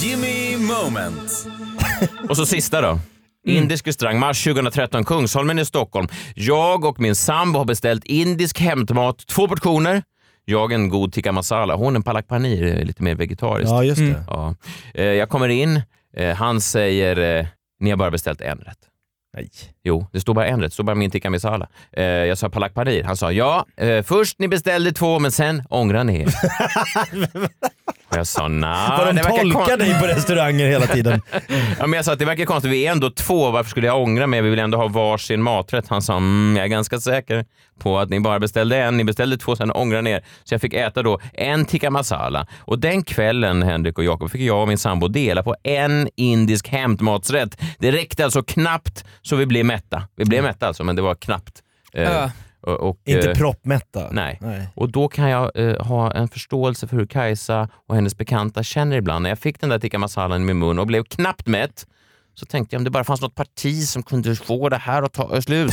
[0.00, 1.46] Jimmy Moment.
[2.28, 3.00] Och så sista då.
[3.46, 6.08] Indisk restaurang, mars 2013, Kungsholmen i Stockholm.
[6.34, 10.02] Jag och min sambo har beställt indisk hämtmat, två portioner.
[10.50, 13.70] Jag en god tikka masala, hon en palak paneer, eh, lite mer vegetariskt.
[13.70, 14.24] Ja, just det.
[14.28, 14.54] Ja.
[14.94, 15.80] Eh, Jag kommer in,
[16.16, 17.48] eh, han säger
[17.80, 18.78] ni har bara beställt en rätt.
[19.36, 19.50] Nej.
[19.84, 20.70] Jo, det står bara en rätt.
[20.70, 21.68] Det står bara min tikka masala.
[21.92, 23.04] Eh, jag sa palak paneer.
[23.04, 26.28] Han sa ja, eh, först ni beställde två men sen ångrar ni er.
[28.10, 28.98] Och jag sa nej.
[28.98, 31.22] Får de det verkar tolka kon- dig på restauranger hela tiden?
[31.78, 34.02] Ja, men jag sa att det verkar konstigt, vi är ändå två, varför skulle jag
[34.02, 34.40] ångra mig?
[34.42, 35.88] Vi vill ändå ha varsin maträtt.
[35.88, 37.44] Han sa, mm, jag är ganska säker
[37.78, 40.24] på att ni bara beställde en, ni beställde två, sen ångrar ni er.
[40.44, 42.46] Så jag fick äta då en tikka masala.
[42.58, 46.68] Och den kvällen, Henrik och Jakob, fick jag och min sambo dela på en indisk
[46.68, 47.60] hämtmatsrätt.
[47.78, 50.08] Det räckte alltså knappt så vi blev mätta.
[50.16, 51.62] Vi blev mätta alltså, men det var knappt.
[51.92, 52.30] Eh, Ja.
[52.60, 54.08] och, och, Inte eh, proppmätta.
[54.12, 54.38] Nej.
[54.40, 54.68] Nej.
[54.74, 58.96] Och då kan jag eh, ha en förståelse för hur Kajsa och hennes bekanta känner
[58.96, 59.22] ibland.
[59.22, 61.86] När jag fick den där tikka masalan i min mun och blev knappt mätt
[62.34, 65.12] så tänkte jag om det bara fanns något parti som kunde få det här att
[65.12, 65.72] ta slut.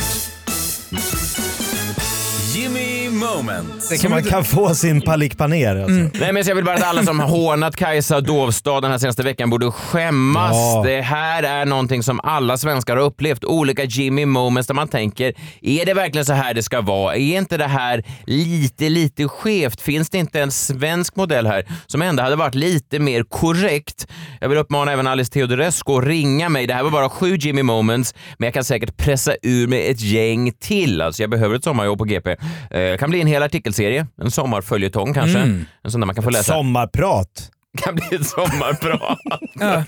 [2.54, 3.82] Jimmy Moment.
[3.82, 6.18] Så man kan få sin palik paner alltså.
[6.20, 8.90] Nej, men så jag vill bara att alla som har hånat Kajsa och Dovstad den
[8.90, 10.52] här senaste veckan borde skämmas.
[10.52, 10.82] Ja.
[10.86, 13.44] Det här är någonting som alla svenskar har upplevt.
[13.44, 17.16] Olika Jimmy moments där man tänker, är det verkligen så här det ska vara?
[17.16, 19.80] Är inte det här lite, lite skevt?
[19.80, 24.06] Finns det inte en svensk modell här som ändå hade varit lite mer korrekt?
[24.40, 26.66] Jag vill uppmana även Alice Teodorescu att ringa mig.
[26.66, 30.00] Det här var bara sju Jimmy moments, men jag kan säkert pressa ur mig ett
[30.00, 31.00] gäng till.
[31.00, 32.30] Alltså, jag behöver ett sommarjobb på GP.
[32.70, 35.38] Eh, kan bli en hel artikelserie, en sommarföljetong kanske.
[35.38, 36.52] En sån där man kan få läsa.
[36.52, 37.50] Sommarprat.
[37.78, 39.18] kan bli ett sommarprat.
[39.60, 39.84] Ja.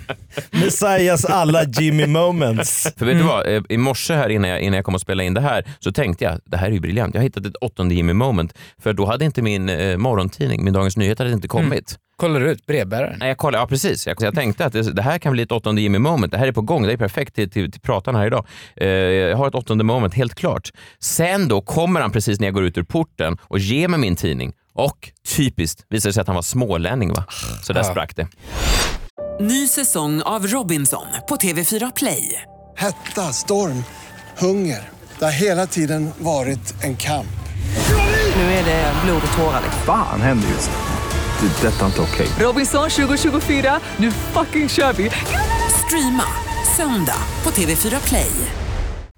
[0.51, 2.89] Messiahs alla Jimmy moments.
[2.97, 5.27] För vet du vad, Eh, i morse här innan jag, innan jag kom och spelade
[5.27, 7.15] in det här så tänkte jag, det här är ju briljant.
[7.15, 8.55] Jag har hittat ett åttonde Jimmy moment.
[8.83, 11.99] För då hade inte min eh, morgontidning, min Dagens Nyheter, hade inte kommit.
[12.21, 13.17] Kollar du ut brevbäraren?
[13.19, 14.07] Nej, jag kollade, ja precis.
[14.07, 16.33] Jag, jag tänkte att det, det här kan bli ett åttonde Jimmy moment.
[16.33, 16.83] Det här är på gång.
[16.87, 18.47] Det är perfekt till, till, till pratarna här idag.
[18.77, 20.71] Eh, jag har ett åttonde moment, helt klart.
[20.99, 24.17] Sen då kommer han precis när jag går ut ur porten och ger mig min
[24.17, 24.53] tidning.
[24.75, 27.13] Och typiskt visar det sig att han var smålänning.
[27.13, 27.25] Va?
[27.63, 27.85] Så där Ja.
[27.85, 28.29] sprack det.
[29.41, 32.43] Ny säsong av Robinson på TV4 Play.
[32.77, 33.85] Hetta, storm,
[34.39, 34.89] hunger.
[35.19, 37.27] Det har hela tiden varit en kamp.
[38.37, 39.63] Nu är det blod och tårar.
[39.87, 40.90] Fan händer just nu.
[41.41, 41.69] Det.
[41.69, 42.29] är Detta inte okej.
[42.39, 45.11] Robinson 2024, nu fucking kör vi!
[45.87, 46.25] Streama
[46.77, 48.60] söndag på TV4 Play.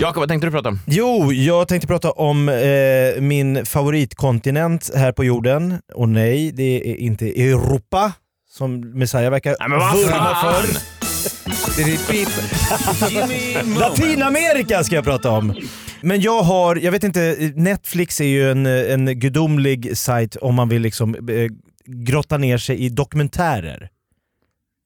[0.00, 0.78] Jakob, vad tänkte du prata om?
[0.86, 5.78] Jo, jag tänkte prata om eh, min favoritkontinent här på jorden.
[5.94, 8.12] Och nej, det är inte Europa
[8.50, 9.56] som Messiah verkar
[9.94, 10.64] vurma för.
[13.80, 15.54] Latinamerika ska jag prata om.
[16.02, 20.68] Men jag har, jag vet inte, Netflix är ju en, en gudomlig sajt om man
[20.68, 21.20] vill liksom eh,
[21.86, 23.88] grotta ner sig i dokumentärer.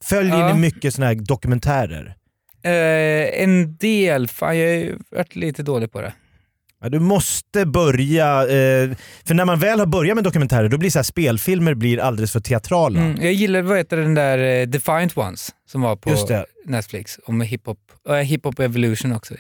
[0.05, 0.55] Följer Ja.
[0.55, 2.15] ni mycket såna här dokumentärer?
[2.65, 6.13] Eh, en del, fan jag har ju varit lite dålig på det.
[6.83, 8.91] Ja, du måste börja, eh,
[9.25, 12.33] för när man väl har börjat med dokumentärer då blir så här, spelfilmer blir alldeles
[12.33, 13.01] för teatrala.
[13.01, 16.11] Mm, jag gillar, vad heter den där eh, Defiant Ones som var på.
[16.67, 17.79] Netflix om hiphop.
[18.09, 19.35] Uh, hiphop Evolution också.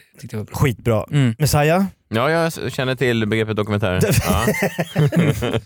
[0.52, 1.04] Skitbra.
[1.10, 1.34] Mm.
[1.38, 1.84] Messiah?
[2.16, 4.00] Ja, jag känner till begreppet dokumentär.
[4.26, 4.46] Ja.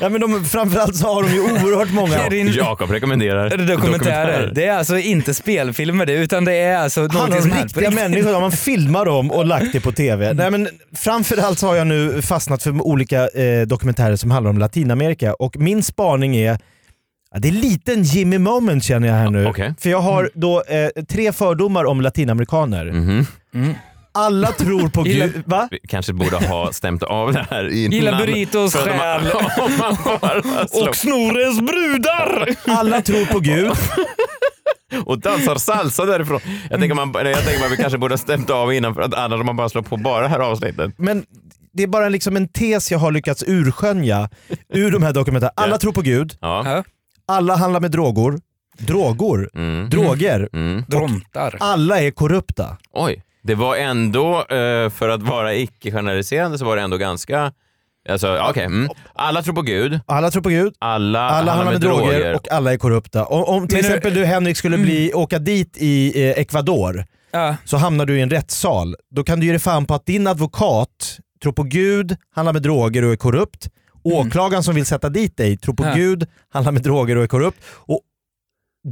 [0.00, 2.28] Ja, men de, framförallt så har de ju oerhört många...
[2.56, 4.52] Jakob rekommenderar är det dokumentärer.
[4.54, 8.40] Det är alltså inte spelfilmer det, utan det är alltså någonting om som riktiga människor,
[8.40, 10.32] man filmar dem och lagt det på TV.
[10.32, 14.58] Nej, men framförallt så har jag nu fastnat för olika eh, dokumentärer som handlar om
[14.58, 16.58] Latinamerika och min spaning är
[17.34, 19.46] Ja, det är lite en Jimmy moment känner jag här nu.
[19.46, 19.74] Okej.
[19.78, 22.84] För jag har då eh, tre fördomar om latinamerikaner.
[22.92, 23.26] Mhm.
[24.14, 25.42] Alla tror på Gillar- Gud.
[25.46, 25.68] Va?
[25.70, 27.92] Vi kanske borde ha stämt av det här innan.
[27.92, 29.22] Gillar burritos själ.
[29.80, 32.48] man- man slår- Snorres brudar!
[32.78, 33.72] Alla tror på Gud.
[35.04, 36.40] och dansar salsa därifrån.
[36.70, 39.14] Jag tänker, man, jag tänker att vi kanske borde ha stämt av innan för att
[39.14, 40.94] annars man bara slår på bara det här avsnittet.
[40.98, 41.24] Men
[41.72, 44.30] det är bara liksom en tes jag har lyckats urskönja
[44.74, 45.52] ur de här dokumentären.
[45.56, 45.78] Alla Ja.
[45.78, 46.84] tror på Gud, Ja.
[47.28, 48.38] Alla handlar med droger,
[48.78, 49.90] droger, Mm.
[49.90, 50.48] droger.
[50.52, 50.84] Mm.
[50.88, 51.56] Drontar.
[51.60, 52.76] Alla är korrupta.
[52.92, 57.52] Oj, det var ändå, eh, för att vara icke-generaliserande så var det ändå ganska...
[58.08, 58.64] Alltså, okej.
[58.64, 58.88] mm.
[59.14, 62.72] Alla tror på Gud, Alla tror på Gud, alla, alla handlar med droger, och alla
[62.72, 63.24] är korrupta.
[63.24, 67.04] Om, om till Men nu- exempel du Henrik skulle bli, åka dit i eh, Ecuador
[67.30, 67.56] Ja.
[67.64, 68.96] så hamnar du i en rättssal.
[69.10, 72.62] Då kan du ge dig fan på att din advokat tror på Gud, handlar med
[72.62, 73.68] droger och är korrupt.
[74.04, 75.98] Åklagaren som vill sätta dit dig tror på Mm.
[75.98, 76.04] Ja.
[76.04, 77.58] Gud, handlar med droger och är korrupt.
[77.66, 78.00] Och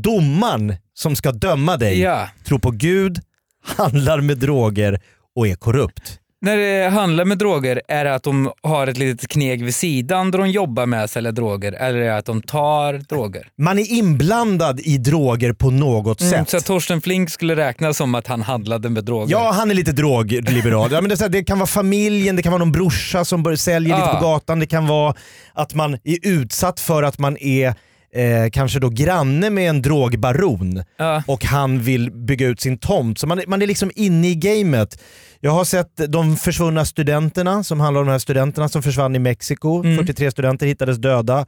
[0.02, 2.28] domaren som ska döma dig ja.
[2.44, 3.18] tror på Gud,
[3.64, 5.00] handlar med droger
[5.36, 6.18] och är korrupt.
[6.44, 10.30] När det handlar med droger, är det att de har ett litet kneg vid sidan
[10.30, 13.48] då de jobbar med att sälja droger eller är det att de tar droger?
[13.58, 16.48] Man är inblandad i droger på något Mm, sätt.
[16.50, 19.32] så att Torsten Flink skulle räknas som att han handlade med droger?
[19.32, 20.92] Ja, han är lite drogliberal.
[20.92, 23.96] Ja, men det, här, det kan vara familjen, det kan vara någon brorsa som säljer
[23.96, 24.14] lite Ah.
[24.14, 25.14] på gatan, det kan vara
[25.52, 27.74] att man är utsatt för att man är
[28.16, 31.22] eh, kanske då granne med en drogbaron Ja.
[31.26, 33.18] och han vill bygga ut sin tomt.
[33.18, 35.02] Så man, är- man är liksom inne i gamet.
[35.40, 39.18] Jag har sett de försvunna studenterna som handlar om de här studenterna som försvann i
[39.18, 39.82] Mexiko.
[39.84, 39.96] Mm.
[39.96, 41.46] 43 studenter hittades döda,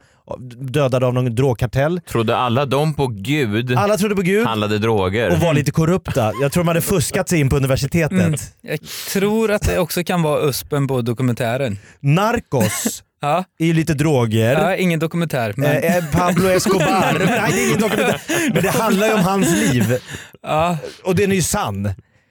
[0.59, 2.01] dödade av någon drogkartell.
[2.11, 5.31] Trodde alla de på Gud Alla trodde på Gud handlade droger?
[5.31, 6.31] och var lite korrupta.
[6.41, 8.11] Jag tror de hade fuskat sig in på universitetet.
[8.19, 8.35] Mm.
[8.61, 8.79] Jag
[9.13, 11.77] tror att det också kan vara USPen på dokumentären.
[11.99, 14.53] Narcos Ja, är ju lite droger.
[14.53, 15.53] ja ingen dokumentär.
[15.57, 17.13] Men, Eh, eh, Pablo Escobar.
[17.25, 18.21] Nej, det är ingen dokumentär.
[18.53, 19.97] Men det handlar ju om hans liv.
[20.43, 21.85] ja, Och den är ju sann.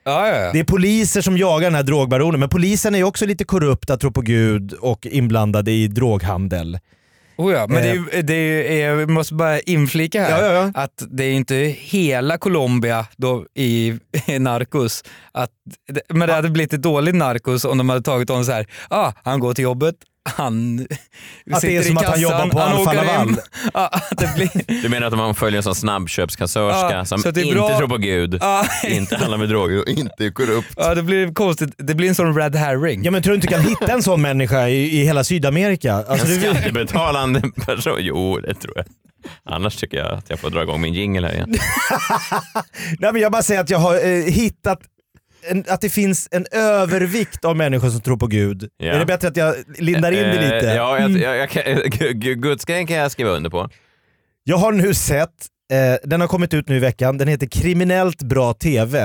[0.04, 0.52] ja, ja, ja.
[0.52, 3.96] Det är poliser som jagar den här drogbaronen, men polisen är ju också lite korrupta,
[3.96, 6.78] tror på Gud, och inblandade i droghandel.
[7.36, 8.34] Oh ja, men det är, det
[8.82, 13.94] är, jag måste bara inflika här att det är inte hela Colombia då i,
[14.26, 15.04] i Narcos.
[15.32, 15.50] Att,
[16.08, 18.66] men det hade blivit ett dåligt Narcos om de hade tagit honom så här.
[18.90, 20.86] Ah, han går till jobbet, han
[21.52, 22.92] Att det är som i att han kassan, jobbar på Alfa.
[22.92, 23.36] Laval.
[23.74, 27.78] Ja, det blir, Du menar att man följer en sån snabbköpskassörska Ja, som inte bra-
[27.78, 28.66] tror på Gud, Ja.
[28.88, 30.68] inte handlar med droger och inte är korrupt?
[30.76, 31.74] ja, det blir konstigt.
[31.78, 33.04] Det blir en sån red herring.
[33.04, 35.94] Ja men tror du inte du kan hitta en sån människa i, i hela Sydamerika?
[35.94, 37.96] Alltså, En du, skattebetalande person?
[37.98, 38.84] Jo, det tror jag.
[39.54, 41.50] Annars tycker jag att jag får dra igång min jingle här igen.
[42.98, 44.78] nej, men jag bara säger att jag har eh, hittat
[45.50, 48.68] en, att det finns en övervikt av människor som tror på Gud.
[48.76, 48.92] Ja.
[48.92, 50.68] Är det bättre att jag lindar in det lite?
[50.70, 53.70] Eh, Ja, jag, jag, jag, kan- Gu- Gudsgrejen kan jag skriva under på.
[54.44, 55.30] Jag har nu sett,
[55.72, 59.00] eh, den har kommit ut nu i veckan, den heter Kriminellt bra TV.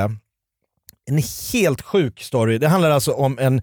[1.10, 1.24] En
[1.54, 2.58] helt sjuk story.
[2.58, 3.62] Det handlar alltså om en,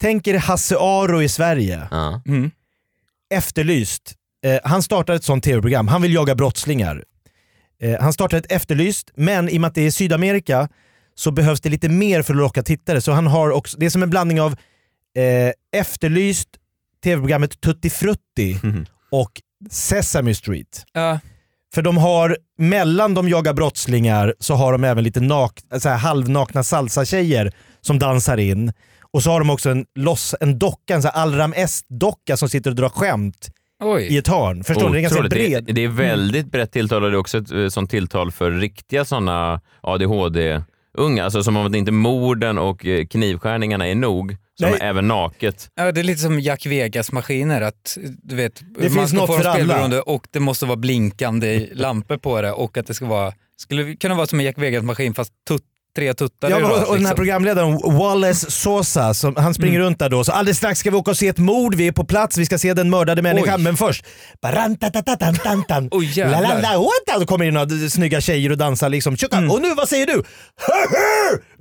[0.00, 1.88] tänk er Hasse Aro i Sverige.
[1.90, 2.22] Ja.
[2.26, 2.50] Mm.
[3.34, 4.14] Efterlyst.
[4.46, 7.04] Eh, han startar ett sånt tv-program, han vill jaga brottslingar.
[7.82, 10.68] Eh, han startar ett Efterlyst, men i och med att det är Sydamerika
[11.20, 13.00] så behövs det lite mer för att locka tittare.
[13.00, 14.52] Så han har också, det är som en blandning av
[15.16, 16.48] eh, Efterlyst,
[17.04, 18.56] tv-programmet Tutti Frutti
[19.10, 19.30] och
[19.70, 20.84] Sesame Street.
[20.92, 21.20] Ja.
[21.74, 25.96] För de har, mellan de jagar brottslingar så har de även lite nak, så här
[25.96, 28.72] halvnakna salsa-tjejer som dansar in.
[29.12, 32.76] Och så har de också en, loss, en docka, en Allram S-docka som sitter och
[32.76, 34.18] drar skämt i Oj.
[34.18, 34.64] ett hörn.
[34.64, 34.92] Förstår du?
[34.92, 35.64] Det är ganska bred.
[35.64, 38.50] Det, det är väldigt brett tilltal och det är också ett eh, sånt tilltal för
[38.50, 39.60] riktiga sådana
[40.98, 41.24] ADHD-unga.
[41.24, 44.78] Alltså som om att inte morden och eh, knivskärningarna är nog, som Nej.
[44.82, 45.68] även naket.
[45.74, 47.60] Ja, det är lite som Jack Vegas-maskiner.
[47.60, 49.54] Att, du vet, Det man finns ska något få för alla.
[49.54, 53.96] spelberoende och det måste vara blinkande lampor på det och att det ska vara, skulle
[53.96, 55.62] kunna vara som en Jack Vegas-maskin fast tut,
[55.96, 57.16] tre tuttar Ja, och, och den här liksom.
[57.16, 59.86] programledaren Wallace Sosa, som, han springer Mm.
[59.86, 60.24] runt där då.
[60.24, 62.46] Så alldeles strax ska vi åka och se ett mord, vi är på plats, vi
[62.46, 63.54] ska se den mördade människan.
[63.56, 63.62] Oj.
[63.62, 64.04] Men först...
[66.16, 67.20] lalala, what?
[67.20, 69.16] Så kommer in några snygga tjejer och dansar liksom.
[69.32, 69.50] Mm.
[69.50, 70.22] Och nu, vad säger du?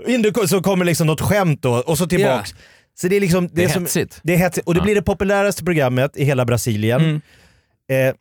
[0.13, 2.49] In så kommer liksom något skämt då och så tillbaks.
[3.01, 3.49] Så det är liksom...
[3.53, 4.19] Det är som- hetsigt.
[4.23, 4.67] Det är hetsigt.
[4.67, 7.01] Och det blir det populäraste programmet i hela Brasilien.
[7.01, 7.21] Mm.
[8.09, 8.15] Eh,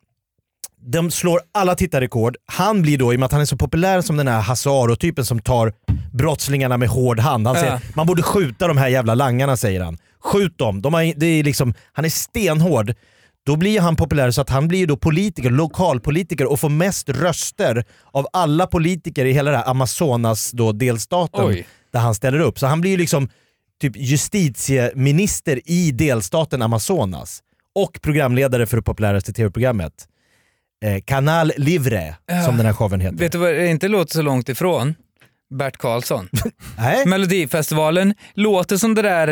[0.81, 2.35] de slår alla tittarrekord.
[2.45, 4.69] Han blir då, i och med att han är så populär som den här Hasse
[4.69, 5.73] Aro-typen som tar
[6.13, 7.47] brottslingarna med hård hand.
[7.47, 7.79] Han säger Ja.
[7.95, 9.97] man borde skjuta de här jävla langarna säger han.
[10.23, 10.81] Skjut dem.
[10.81, 12.93] De har, det är liksom, han är stenhård.
[13.45, 17.83] Då blir han populär så att han blir då politiker, lokalpolitiker och får mest röster
[18.11, 21.67] av alla politiker i hela det här Amazonas då delstaten Oj.
[21.93, 22.59] där han ställer upp.
[22.59, 23.29] Så han blir ju liksom
[23.81, 27.39] typ justitieminister i delstaten Amazonas
[27.75, 29.93] och programledare för det populäraste tv-programmet.
[30.85, 32.41] Eh, Canal Livre, Ja.
[32.43, 33.17] som den här showen heter.
[33.17, 34.95] Vet du vad det inte låter så långt ifrån?
[35.53, 36.29] Bert Karlsson.
[36.77, 37.05] Nej.
[37.05, 39.27] Melodifestivalen låter som det där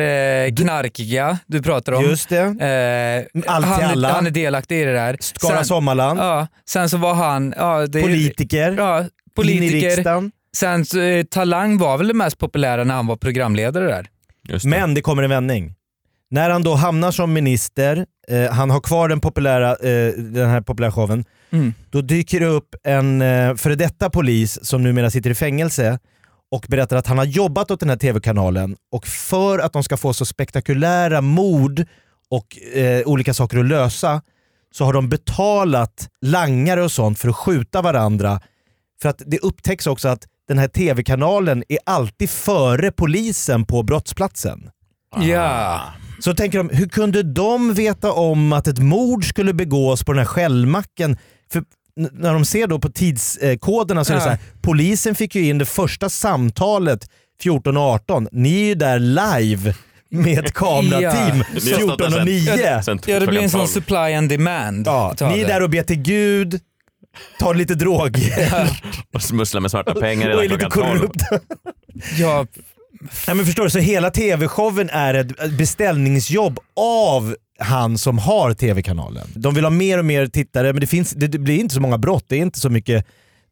[0.46, 2.04] eh, knarkiga du pratar om.
[2.04, 2.40] Just det.
[2.42, 4.12] Eh, Allt till han, är- alla.
[4.12, 5.18] han är delaktig i det där.
[5.20, 6.20] Skara Sommarland.
[6.20, 7.54] Ja, sen så var han...
[7.58, 8.76] Ja, det är- Politiker.
[8.78, 9.90] Ja, In i politiker.
[9.90, 10.32] riksdagen.
[10.56, 14.08] Sen så, eh, Talang var väl det mest populära när han var programledare där.
[14.64, 15.74] Men det kommer en vändning.
[16.30, 20.62] När han då hamnar som minister, eh, han har kvar den, populära, eh, den här
[20.62, 21.74] populära showen, Mm.
[21.90, 26.00] då dyker det upp en eh, före detta polis som numera sitter i fängelse
[26.52, 29.98] och berättar att han har jobbat åt den här tv-kanalen och för att de ska
[29.98, 31.86] få så spektakulära mord
[32.30, 34.22] och eh, olika saker att lösa
[34.72, 38.42] så har de betalat langare och sånt för att skjuta varandra.
[39.02, 44.70] För att det upptäcks också att den här tv-kanalen är alltid före polisen på brottsplatsen.
[45.22, 45.82] Ja.
[46.20, 50.20] Så tänker de, hur kunde de veta om att ett mord skulle begås på den
[50.20, 51.18] här skällmacken?
[51.52, 51.64] För
[52.12, 54.26] när de ser då på tidskoderna så är det Ja.
[54.26, 57.10] så här, polisen fick ju in det första samtalet
[57.42, 58.28] 14 och 18.
[58.32, 59.74] Ni är ju där live
[60.10, 61.60] med ett kamerateam Ja.
[61.62, 62.56] 14 och 9.
[63.06, 64.88] Ja, det blir en sån supply and demand.
[64.88, 66.60] Ja, ni är där och ber till Gud,
[67.40, 68.70] tar lite droger
[69.14, 71.00] Och smussla med svarta pengar och är redan lite klockan 12.
[71.00, 71.40] korrupta.
[72.18, 72.46] Ja,
[73.28, 79.28] Ja, men förstår du, så hela tv-showen är ett beställningsjobb av han som har tv-kanalen.
[79.36, 81.82] De vill ha mer och mer tittare men det, finns, det, det blir inte så
[81.82, 83.06] många brott, det är inte så mycket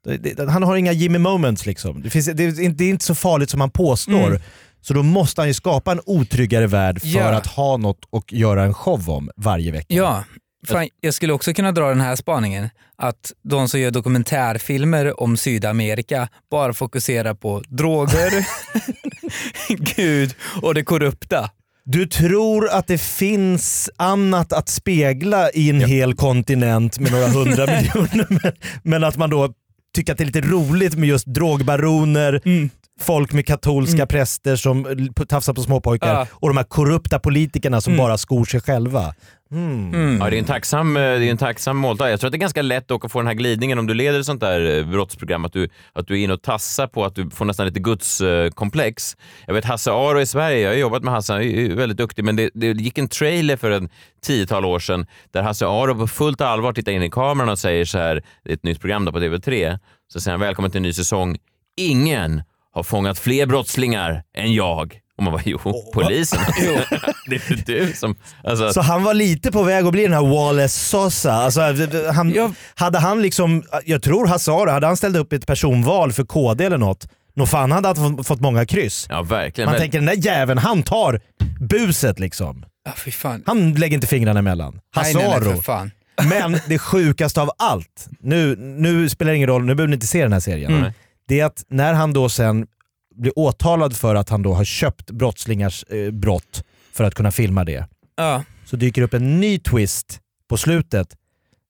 [0.06, 2.02] det, han har inga Jimmy moments liksom.
[2.02, 4.28] Det, finns, det, är inte, det är inte så farligt som han påstår.
[4.28, 4.42] Mm.
[4.82, 7.36] Så då måste han ju skapa en otryggare värld för Ja.
[7.36, 9.94] att ha något att göra en show om varje vecka.
[9.94, 10.24] Ja,
[10.68, 12.70] fan, jag skulle också kunna dra den här spaningen.
[12.98, 18.32] Att de som gör dokumentärfilmer om Sydamerika bara fokuserar på droger,
[19.96, 21.50] Gud och det korrupta.
[21.86, 27.66] Du tror att det finns annat att spegla i en hel kontinent med några hundra
[27.82, 28.52] miljoner, men,
[28.84, 29.50] men att man då
[29.96, 32.70] tycker att det är lite roligt med just drogbaroner, Mm.
[33.02, 36.28] folk med katolska präster som tafsar på småpojkar Ja.
[36.32, 38.04] och de här korrupta politikerna som Mm.
[38.06, 39.14] bara skor sig själva.
[39.52, 40.18] Mm.
[40.20, 42.10] Ja, det är en tacksam, eh, det är en tacksam måltavla.
[42.10, 44.20] Jag tror att det är ganska lätt att få den här glidningen om du leder
[44.20, 47.16] ett sånt där eh, brottsprogram, att du, att du är inne och tassar på att
[47.16, 49.18] du får nästan lite gudskomplex.
[49.48, 52.26] Jag vet Hasse Aro i Sverige, jag har jobbat med Hasse, han är väldigt duktig,
[52.26, 53.90] men det, det gick en trailer för en
[54.22, 57.86] tiotal år sedan där Hasse Aro på fullt allvar tittar in i kameran och säger
[57.86, 60.80] så här, det är ett nytt program då på TV3, så säger han välkommen till
[60.80, 61.38] en ny säsong.
[61.78, 65.00] Ingen har fångat fler brottslingar än jag.
[65.18, 65.60] Och man bara, jo,
[65.94, 66.40] polisen.
[67.30, 68.16] det är du som...
[68.44, 71.34] Alltså, Så han var lite på väg att bli den här Wallace Sosa.
[71.34, 71.62] Alltså,
[72.14, 76.24] han, Hade han liksom, jag tror Hasse Aro, hade han ställt upp ett personval för
[76.24, 79.06] KD eller något, nog fan hade han fått- många kryss.
[79.10, 79.66] Ja, verkligen.
[79.66, 81.20] Man Men- tänker den där jäveln, han tar
[81.60, 82.66] buset liksom.
[82.86, 83.44] Ja, fy fan.
[83.46, 84.80] Han lägger inte fingrarna emellan.
[84.96, 85.62] Nej, nej, nej, Hasse för Aro.
[85.62, 85.92] fan.
[86.30, 90.08] Men det sjukaste av allt, nu, nu spelar det ingen roll, nu behöver ni inte
[90.08, 90.74] se den här serien.
[90.78, 90.92] Mm.
[91.28, 92.68] Det är att när han då sen
[93.16, 97.64] blir åtalad för att han då har köpt brottslingars eh, brott för att kunna filma
[97.64, 98.44] det, Ja.
[98.66, 101.16] så dyker upp en ny twist på slutet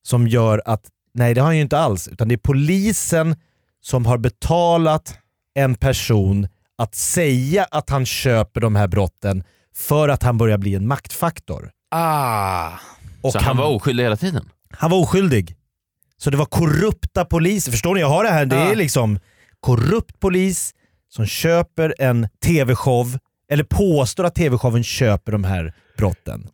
[0.02, 0.82] som gör att,
[1.14, 3.36] nej det har han ju inte alls, utan det är polisen
[3.82, 5.18] som har betalat
[5.54, 9.44] en person att säga att han köper de här brotten
[9.76, 11.70] för att han börjar bli en maktfaktor.
[11.90, 12.70] Ah.
[13.22, 14.48] Och så han var oskyldig hela tiden?
[14.70, 15.56] Han var oskyldig.
[16.18, 17.72] Så det var korrupta poliser.
[17.72, 18.00] Förstår ni?
[18.00, 18.46] Jag har det här.
[18.46, 18.70] Det Ja.
[18.72, 19.18] är liksom
[19.60, 20.74] korrupt polis
[21.08, 23.18] som köper en tv-show,
[23.50, 26.48] eller påstår att tv-showen köper de här brotten.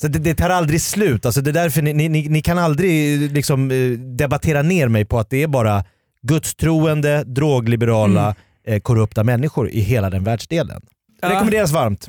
[0.00, 1.26] Så det, det tar aldrig slut.
[1.26, 5.18] Alltså det är därför ni, ni, ni, kan aldrig liksom, eh, debattera ner mig på
[5.18, 5.84] att det är bara
[6.22, 8.34] gudstroende, drogliberala,
[8.66, 10.82] eh, korrupta människor i hela den världsdelen.
[11.20, 11.30] Ja.
[11.30, 12.08] Rekommenderas varmt.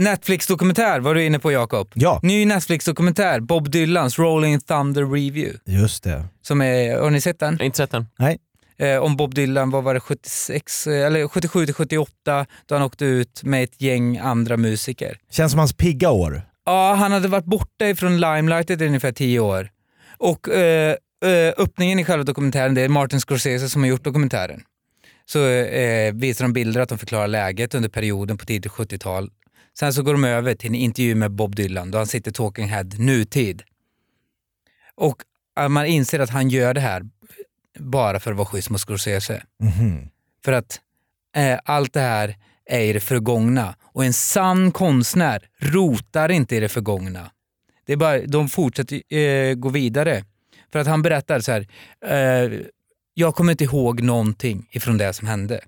[0.00, 1.92] Netflix-dokumentär var du inne på Jakob.
[1.94, 2.20] Ja.
[2.22, 5.58] Ny Netflix-dokumentär, Bob Dylans Rolling Thunder Review.
[5.66, 6.24] Just det.
[6.42, 7.52] Som är, har ni sett den?
[7.52, 8.06] Jag har inte sett den.
[8.18, 8.38] Nej.
[8.78, 12.82] Eh, om Bob Dylan, vad var det, 76, eh, eller 77 till 78 då han
[12.82, 15.18] åkte ut med ett gäng andra musiker.
[15.30, 16.42] Känns som hans pigga år.
[16.66, 19.70] Ja, han hade varit borta ifrån limelightet i ungefär 10 år.
[20.18, 24.62] Och eh, eh, öppningen i själva dokumentären, det är Martin Scorsese som har gjort dokumentären.
[25.26, 29.30] Så eh, visar de bilder att de förklarar läget under perioden på tidigt 70-tal.
[29.80, 32.68] Sen så går de över till en intervju med Bob Dylan då han sitter talking
[32.68, 33.62] head nutid.
[34.94, 35.22] Och
[35.68, 37.02] man inser att han gör det här
[37.78, 39.42] bara för att vara schysst mot Scorsese.
[39.62, 40.08] Mhm.
[40.44, 40.80] För att
[41.36, 46.60] eh, allt det här är i det förgångna och en sann konstnär rotar inte i
[46.60, 47.30] det förgångna.
[47.86, 50.24] Det är bara, de fortsätter eh, gå vidare.
[50.72, 51.66] För att han berättar så här,
[52.06, 52.60] eh,
[53.14, 55.60] jag kommer inte ihåg någonting ifrån det som hände.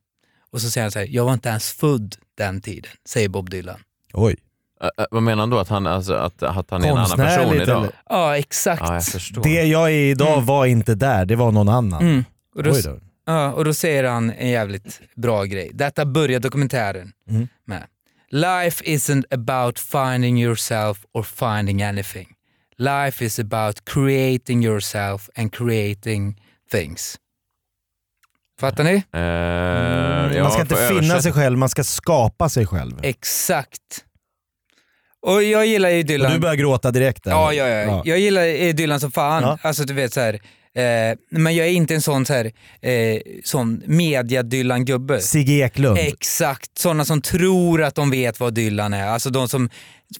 [0.51, 3.51] Och så säger han så här, jag var inte ens född den tiden, säger Bob
[3.51, 3.81] Dylan.
[4.13, 4.37] Oj.
[4.85, 5.59] Ä- vad menar han då?
[5.59, 7.79] Att han, alltså, att, att han är en annan person idag?
[7.79, 7.91] eller?
[8.09, 8.83] Ja, exakt.
[8.87, 9.43] Ja, jag förstår.
[9.43, 12.03] Det jag är idag var inte där, det var någon annan.
[12.03, 12.25] Mm.
[12.57, 12.99] Och, då, Oj då.
[13.27, 15.71] ja, och då säger han en jävligt bra grej.
[15.75, 17.49] Detta börjar dokumentären Mm.
[17.65, 17.83] med.
[18.31, 22.29] Life isn't about finding yourself or finding anything.
[22.79, 26.41] Life is about creating yourself and creating
[26.71, 27.17] things.
[28.63, 28.91] Fattar ni?
[29.13, 33.01] Eh, ja, man ska inte finna sig själv, man ska skapa sig själv.
[33.03, 34.05] Exakt.
[35.27, 36.33] Och jag gillar ju Och Dylan.
[36.33, 37.31] du börjar gråta direkt där.
[37.31, 38.03] Ja, ja, ja.
[38.05, 39.43] Jag gillar Dylan som fan.
[39.43, 39.59] Ja.
[39.63, 40.35] Alltså du vet så här.
[40.75, 42.45] Eh, men jag är inte en sån, så här,
[42.81, 45.21] eh, sån media-Dylan-gubbe.
[45.21, 45.99] Sigge Eklund.
[45.99, 49.07] Exakt, sådana som tror att de vet vad Dylan är.
[49.07, 49.71] Alltså de som,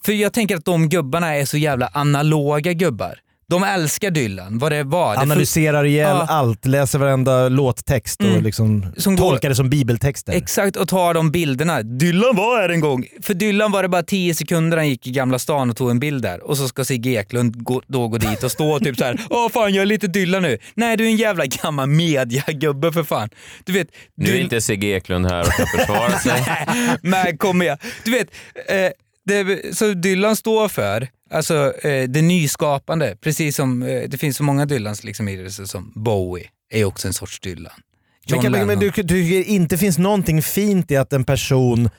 [0.05, 3.19] för jag tänker att de gubbarna är så jävla analoga gubbar.
[3.53, 5.15] De älskar Dylan, vad det var.
[5.15, 6.27] Det Analyserar ihjäl Ja.
[6.29, 8.43] allt, läser varenda låttext och Mm.
[8.43, 10.33] liksom Som går- tolkar det som bibeltexter.
[10.33, 11.83] Exakt, och tar de bilderna.
[11.83, 13.07] Dylan var här en gång.
[13.23, 15.99] För Dylan var det bara 10 sekunder han gick i Gamla stan och tog en
[16.01, 16.43] bild där.
[16.47, 19.21] Och så ska Sigge Eklund gå, då gå dit och stå typ så här.
[19.31, 20.59] Åh fan jag är lite Dylan nu.
[20.75, 23.29] Nej du är en jävla gammal mediagubbe för fan.
[23.65, 26.67] Du vet, Nu är Dylan- inte Sigge Eklund här och kan försvara sig.
[27.03, 27.79] Men kom igen.
[28.05, 28.29] Du vet,
[28.69, 28.91] eh,
[29.25, 33.17] det, så Dylan står för alltså, eh, det nyskapande.
[33.21, 37.09] Precis som eh, det finns så många Dylans liksom, i det, som Bowie är också
[37.09, 37.73] en sorts Dylan.
[38.31, 41.91] Men, John kan, men du du tycker inte finns någonting fint i att en person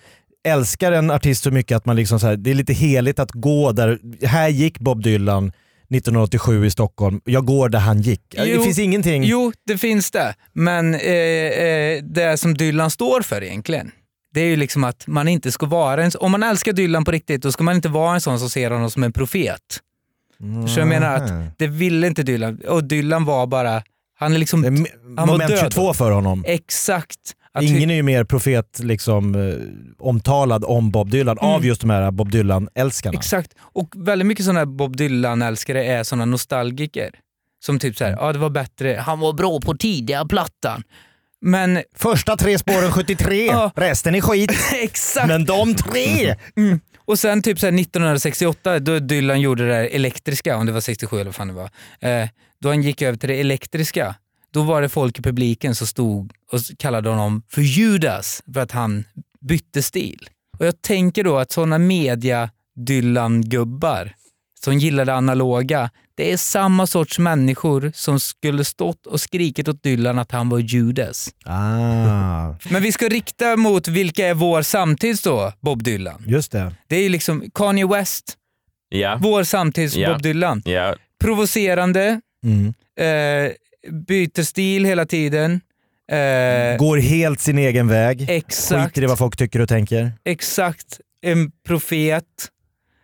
[0.48, 3.32] älskar en artist så mycket att man liksom så här, det är lite heligt att
[3.32, 4.00] gå där.
[4.26, 7.22] Här gick Bob Dylan 1987 i Stockholm.
[7.26, 8.22] Jag går där han gick.
[8.30, 9.24] det Jo, finns ingenting.
[9.24, 10.36] Jo, det finns det.
[10.54, 13.92] Men eh, eh, det som Dylan står för egentligen,
[14.34, 16.12] det är ju liksom att man inte ska vara en...
[16.20, 18.72] Om man älskar Dylan på riktigt, då ska man inte vara en sån som ser
[18.72, 19.80] honom som en profet.
[20.74, 22.60] Så jag menar att det ville inte Dylan.
[22.68, 23.84] Och Dylan var bara...
[24.20, 24.62] Han är liksom...
[24.62, 25.60] Det är han var moment död.
[25.60, 26.44] 22 för honom.
[26.48, 27.20] Exakt.
[27.54, 29.56] Att Ingen är ju mer profet liksom, eh,
[30.00, 31.52] omtalad om Bob Dylan Mm.
[31.54, 33.18] av just de här Bob Dylan-älskarna.
[33.18, 33.52] Exakt.
[33.60, 37.10] Och väldigt mycket sådana här Bob Dylan-älskare är sådana nostalgiker.
[37.66, 40.84] Som typ såhär, ja det var bättre, han var bra på tidiga plattan.
[41.46, 43.72] Men Första tre spåren 73, Ja.
[43.76, 44.52] resten är skit.
[44.74, 45.28] exakt!
[45.28, 46.36] Men de tre!
[46.58, 46.80] Mm.
[47.06, 50.82] Och sen typ så här 1968, då Dylan gjorde det där elektriska, om det var
[50.82, 51.70] 67 eller vad fan det var.
[52.00, 52.28] Eh,
[52.62, 54.16] då han gick över till det elektriska,
[54.54, 58.72] då var det folk i publiken som stod och kallade honom för Judas för att
[58.72, 59.04] han
[59.42, 60.30] bytte stil.
[60.60, 64.14] Och jag tänker då att sådana media Dylan-gubbar
[64.64, 69.84] som gillar det analoga, det är samma sorts människor som skulle stått och skrikit åt
[69.84, 71.30] Dylan att han var Judas.
[71.46, 76.24] Ah, Men vi ska rikta mot vilka är vår samtids då, Bob Dylan.
[76.28, 76.74] just det.
[76.88, 78.34] Det är ju liksom Kanye West,
[78.90, 79.18] Ja.
[79.22, 80.14] vår samtids Ja.
[80.14, 80.62] Bob Dylan.
[80.66, 80.96] ja.
[81.24, 82.74] Provocerande, Mm.
[83.00, 83.52] eh,
[84.08, 85.62] byter stil hela tiden.
[86.12, 88.26] Eh, Går helt sin egen väg.
[88.30, 90.12] exakt, Skiter i vad folk tycker och tänker.
[90.26, 91.00] exakt.
[91.26, 92.24] En profet.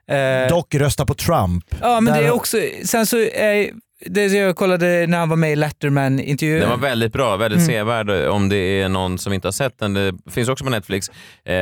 [0.09, 1.65] Eh, Dock rösta på Trump.
[1.81, 2.57] ja, men där- det är också...
[2.85, 3.71] Sen så är
[4.05, 6.59] det jag kollade när han var med i Letterman-intervjun.
[6.59, 7.67] Den var väldigt bra, väldigt Mm.
[7.67, 9.93] sevärd om det är någon som inte har sett den.
[9.93, 11.09] Det finns också på Netflix.
[11.09, 11.53] Eh,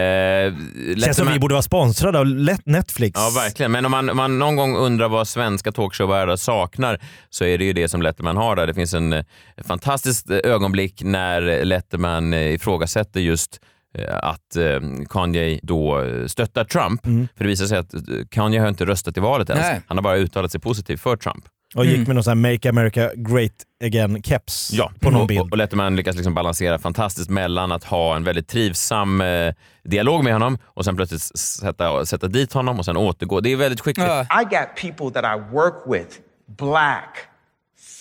[1.03, 2.25] Känns som vi borde vara sponsrade av
[2.65, 3.19] Netflix.
[3.19, 3.71] Ja, verkligen.
[3.71, 7.65] Men om man, om man någon gång undrar vad svenska talkshowvärdar saknar så är det
[7.65, 8.67] ju det som Letterman har där.
[8.67, 9.23] Det finns en eh,
[9.67, 13.59] fantastiskt eh, ögonblick när Letterman eh, ifrågasätter just
[14.05, 14.79] att eh,
[15.09, 17.05] Kanye då eh, stöttar Trump.
[17.05, 17.27] Mm.
[17.37, 17.99] För det visar sig att eh,
[18.31, 19.65] Kanye har inte röstat i valet ens.
[19.65, 19.81] Nej.
[19.87, 21.45] Han har bara uttalat sig positivt för Trump.
[21.75, 22.07] Och gick Mm.
[22.07, 23.51] med någon sån här Make America Great
[23.83, 25.41] Again-keps Ja, på någon och, bild.
[25.41, 30.23] och, och Letterman lyckas liksom balansera fantastiskt mellan att ha en väldigt trivsam eh, dialog
[30.23, 33.39] med honom och sen plötsligt sätta, sätta dit honom och sen återgå.
[33.39, 34.07] Det är väldigt skickligt.
[34.09, 34.41] Ja.
[34.41, 36.17] I got people that I work with,
[36.57, 37.17] black,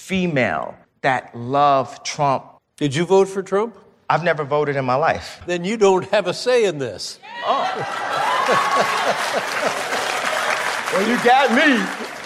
[0.08, 2.42] female, that love Trump.
[2.78, 3.74] Did you vote for Trump?
[4.08, 5.40] I've never voted in my life.
[5.46, 7.18] Then you don't have a say in this.
[10.92, 11.66] Well, you got me.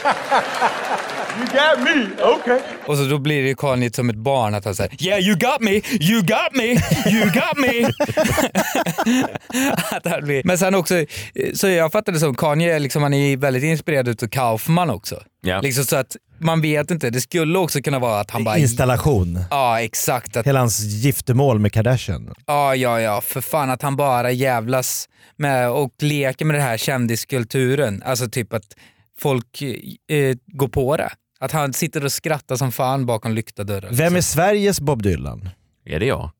[1.39, 2.09] you got me.
[2.23, 2.61] Okay.
[2.87, 5.61] Och så då blir det Kanye som ett barn att han säger “Yeah you got
[5.61, 5.71] me,
[6.01, 6.65] you got me,
[7.07, 7.91] you got me”.
[9.91, 10.43] att han blir.
[10.45, 11.05] Men sen också,
[11.55, 15.23] så jag fattar det som, Kanye är liksom, han är väldigt inspirerad utav Kaufman också.
[15.41, 15.61] Ja.
[15.61, 18.59] Liksom så att man vet inte, det skulle också kunna vara att han bara...
[18.59, 19.39] Installation.
[19.51, 20.37] Ja exakt.
[20.37, 22.35] Att, Hela hans giftermål med Kardashian.
[22.47, 26.77] ja ja ja, för fan att han bara jävlas med och leker med den här
[26.77, 28.03] kändiskulturen.
[28.07, 28.77] Alltså typ att
[29.19, 31.11] folk eh, går på det.
[31.41, 33.89] Att han sitter och skrattar som fan bakom lyckta dörrar.
[33.93, 35.49] Vem är Sveriges Bob Dylan?
[35.85, 36.31] Är det jag?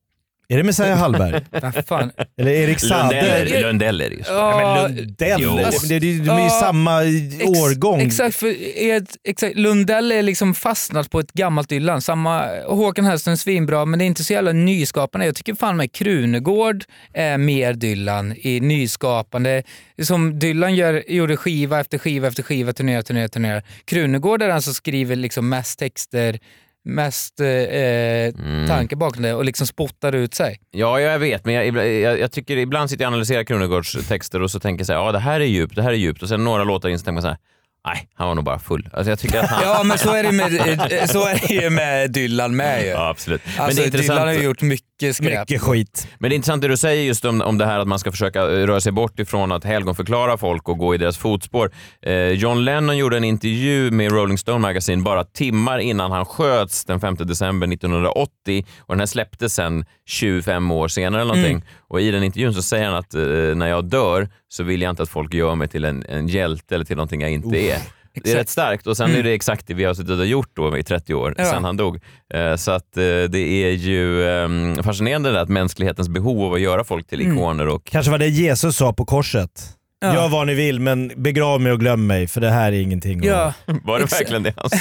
[0.51, 1.41] Är det Messiah Hallberg?
[1.63, 2.11] Vad fan.
[2.39, 3.45] Eller Erik Lundell är Saade?
[3.45, 4.23] det- Lundell är det ju.
[4.29, 5.41] Ja, Lundell?
[5.43, 5.57] Jo.
[5.89, 6.97] Det- det- De är ju Ja, samma
[7.45, 8.01] årgång.
[8.01, 12.03] Exakt, för Ed, exakt, Lundell är liksom fastnat på ett gammalt Dylan.
[12.03, 15.27] Samma, Håkan Hellström är svinbra, men det är inte så jävla nyskapande.
[15.27, 16.85] Jag tycker fan med Krunegård
[17.15, 19.63] är mer Dylan i nyskapande.
[20.03, 23.63] Som Dylan gör, gjorde skiva efter skiva efter skiva, turné, turné, turné.
[23.85, 26.39] Krunegård är den som skriver liksom mest texter,
[26.85, 28.69] mest eh, Mm.
[28.69, 30.61] tankar bakom det och liksom spottar ut sig.
[30.71, 34.43] Ja, jag vet, men jag, jag, jag tycker ibland sitter jag och analyserar Krunegårds texter
[34.43, 36.23] och så tänker jag så här, ja det här är djupt, det här är djupt
[36.23, 37.39] och sen några låtar in så tänker man så här,
[37.87, 38.89] nej, han var nog bara full.
[38.93, 39.63] Alltså jag tycker att han...
[39.65, 40.55] Ja, men så är det med,
[40.93, 42.89] eh, så är det ju med Dylan med ju.
[42.89, 43.43] Ja, absolut.
[43.57, 44.17] Men Alltså, det är intressant.
[44.19, 45.49] Dylan har ju gjort mycket skräp.
[45.49, 46.09] Mycket skit.
[46.19, 48.11] Men det är intressant det du säger just om, om det här att man ska
[48.11, 51.71] försöka eh, röra sig bort ifrån att helgonförklara folk och gå i deras fotspår.
[52.03, 56.85] Eh, John Lennon gjorde en intervju med Rolling Stone Magazine bara timmar innan han sköts
[56.85, 61.57] den 5 december 1980 och den här släpptes sen 25 år senare eller någonting.
[61.57, 61.67] Mm.
[61.89, 63.23] Och i den intervjun så säger han att eh,
[63.57, 66.75] när jag dör så vill jag inte att folk gör mig till en, en hjälte
[66.75, 67.79] eller till någonting jag inte är.
[68.15, 68.41] Det är exakt.
[68.41, 69.19] rätt starkt och sen Mm.
[69.19, 71.45] är det exakt det vi har suttit och gjort då i 30 år Ja.
[71.45, 71.99] sen han dog.
[72.35, 76.61] Eh, Så att eh, det är ju eh, fascinerande det att mänsklighetens behov av att
[76.61, 77.33] göra folk till Mm.
[77.37, 79.77] ikoner och Kanske var det Jesus sa på korset.
[80.03, 80.15] Ja.
[80.15, 83.25] Gör vad ni vill men begrav mig och glöm mig för det här är ingenting.
[83.25, 83.53] Ja,
[83.85, 84.21] var det Exakt.
[84.23, 84.77] verkligen det han sa?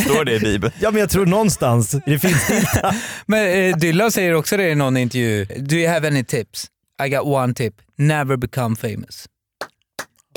[0.00, 0.72] Står det i Bibeln?
[0.80, 2.94] ja men jag tror någonstans, det finns inte.
[3.26, 5.44] Men eh, Dylan säger också det i någon intervju.
[5.44, 6.66] Do you have any tips?
[7.06, 7.74] I got one tip.
[7.98, 9.26] Never become famous.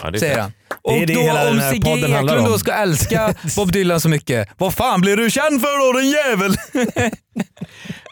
[0.03, 0.51] Ja, Säger han.
[0.83, 5.17] Och då om Sigge Eklund då ska älska Bob Dylan så mycket, vad fan blir
[5.17, 6.55] du känd för då din jävel?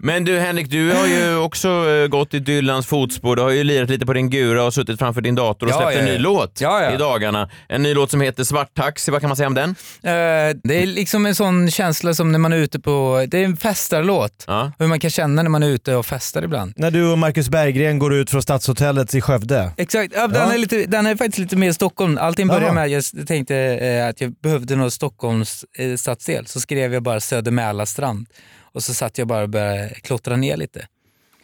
[0.03, 3.35] Men du Henrik, du har ju också eh, gått i Dylans fotspår.
[3.35, 5.77] Du har ju lirat lite på din gura och suttit framför din dator och Ja,
[5.77, 6.13] släppt ja, en ja.
[6.13, 6.91] ny låt Ja, ja.
[6.93, 7.49] i dagarna.
[7.69, 9.11] En ny låt som heter Svart Taxi.
[9.11, 9.69] Vad kan man säga om den?
[9.69, 13.45] Eh, det är liksom en sån känsla som när man är ute på, det är
[13.45, 14.43] en festarlåt.
[14.47, 14.71] Ja.
[14.79, 16.73] Hur man kan känna när man är ute och festar ibland.
[16.75, 19.71] När du och Marcus Berggren går ut från Stadshotellet i Skövde.
[19.77, 22.17] Exakt, ja, den, är lite, den är faktiskt lite mer Stockholm.
[22.21, 22.73] Allting började Jaha.
[22.73, 26.47] med att jag tänkte eh, att jag behövde någon Stockholms eh, stadsdel.
[26.47, 28.27] Så skrev jag bara Söder Mälarstrand
[28.71, 30.87] och så satt jag bara och började klottra ner lite.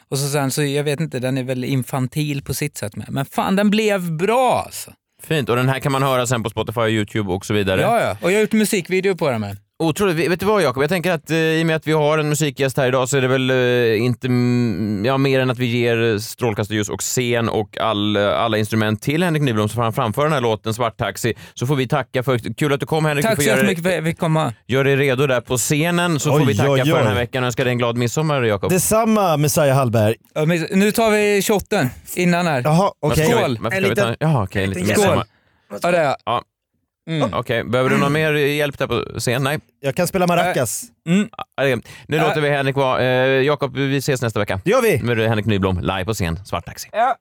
[0.09, 3.07] Och så sen så, jag vet inte, den är väl infantil på sitt sätt med.
[3.09, 4.91] Men fan den blev bra alltså.
[5.23, 5.49] Fint.
[5.49, 7.82] Och den här kan man höra sen på Spotify, YouTube och så vidare.
[7.82, 8.17] Ja, ja.
[8.21, 9.57] Och jag har gjort musikvideo på den med.
[9.84, 10.32] Otroligt.
[10.32, 10.84] Vet du vad Jakob?
[10.84, 13.17] Jag tänker att eh, i och med att vi har en musikgäst här idag så
[13.17, 14.28] är det väl eh, inte
[15.07, 19.01] ja, mer än att vi ger eh, strålkastarljus och scen och all, eh, alla instrument
[19.01, 21.34] till Henrik Nyblom så får han framföra den här låten Svart Taxi.
[21.53, 22.53] Så får vi tacka för...
[22.55, 23.26] Kul att du kom Henrik.
[23.26, 24.53] Tack får så jättemycket för att jag fick komma.
[24.67, 27.13] Gör dig redo där på scenen så får Oj, vi tacka oj, för den här
[27.13, 27.19] oj.
[27.19, 28.69] veckan och önska dig en glad midsommar Jakob.
[28.69, 30.15] Detsamma Messiah Hallberg.
[30.36, 32.61] Ja, men Nu tar vi shotten innan här.
[32.63, 33.26] Jaha, okej.
[33.28, 33.51] Ska Skål.
[33.57, 35.26] vi- varför En ska vi ta- liten- Jaha, okej, en liten liten midsommar.
[35.82, 36.15] Ja, det är jag.
[36.26, 36.41] Ja.
[37.10, 37.34] Mm.
[37.34, 39.43] Okej, behöver du någon mer hjälp där på scen?
[39.43, 39.60] Nej.
[39.82, 40.84] Jag kan spela maracas.
[41.10, 41.30] Mm.
[41.58, 43.01] Ja, det är- Nu låter vi Henrik vara.
[43.03, 44.60] Eh, Jakob, vi ses nästa vecka.
[44.66, 45.01] Det gör vi!
[45.03, 46.89] Nu är det Henrik Nyblom live på scen, Svart Taxi.
[46.91, 47.16] Ja.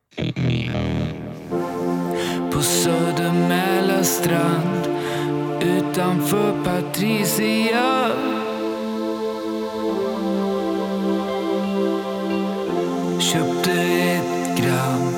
[2.53, 4.87] På Söder Mälarstrand
[5.61, 8.11] utanför Patricia
[13.19, 15.13] Köpte ett gram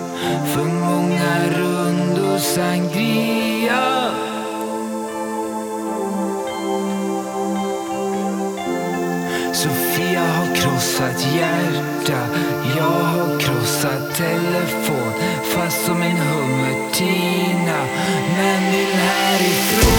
[0.46, 4.12] för många rundor sangria
[9.58, 12.28] Sofia har krossat hjärta
[12.78, 17.80] Jag har krossat telefon Fast som en hummertina.
[18.38, 19.97] Men vill härifrån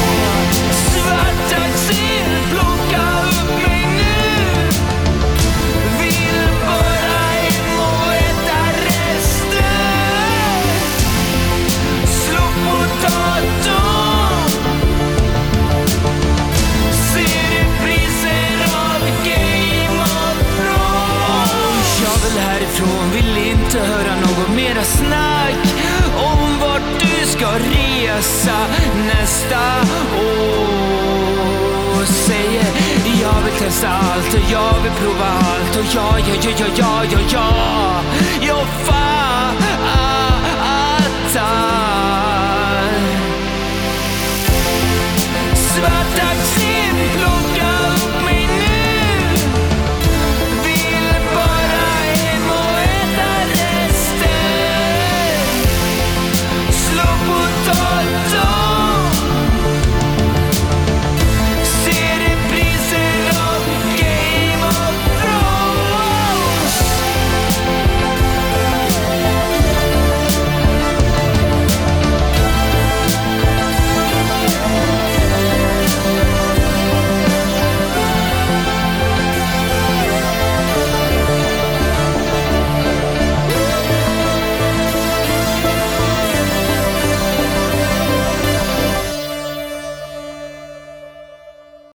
[36.60, 36.74] jag vill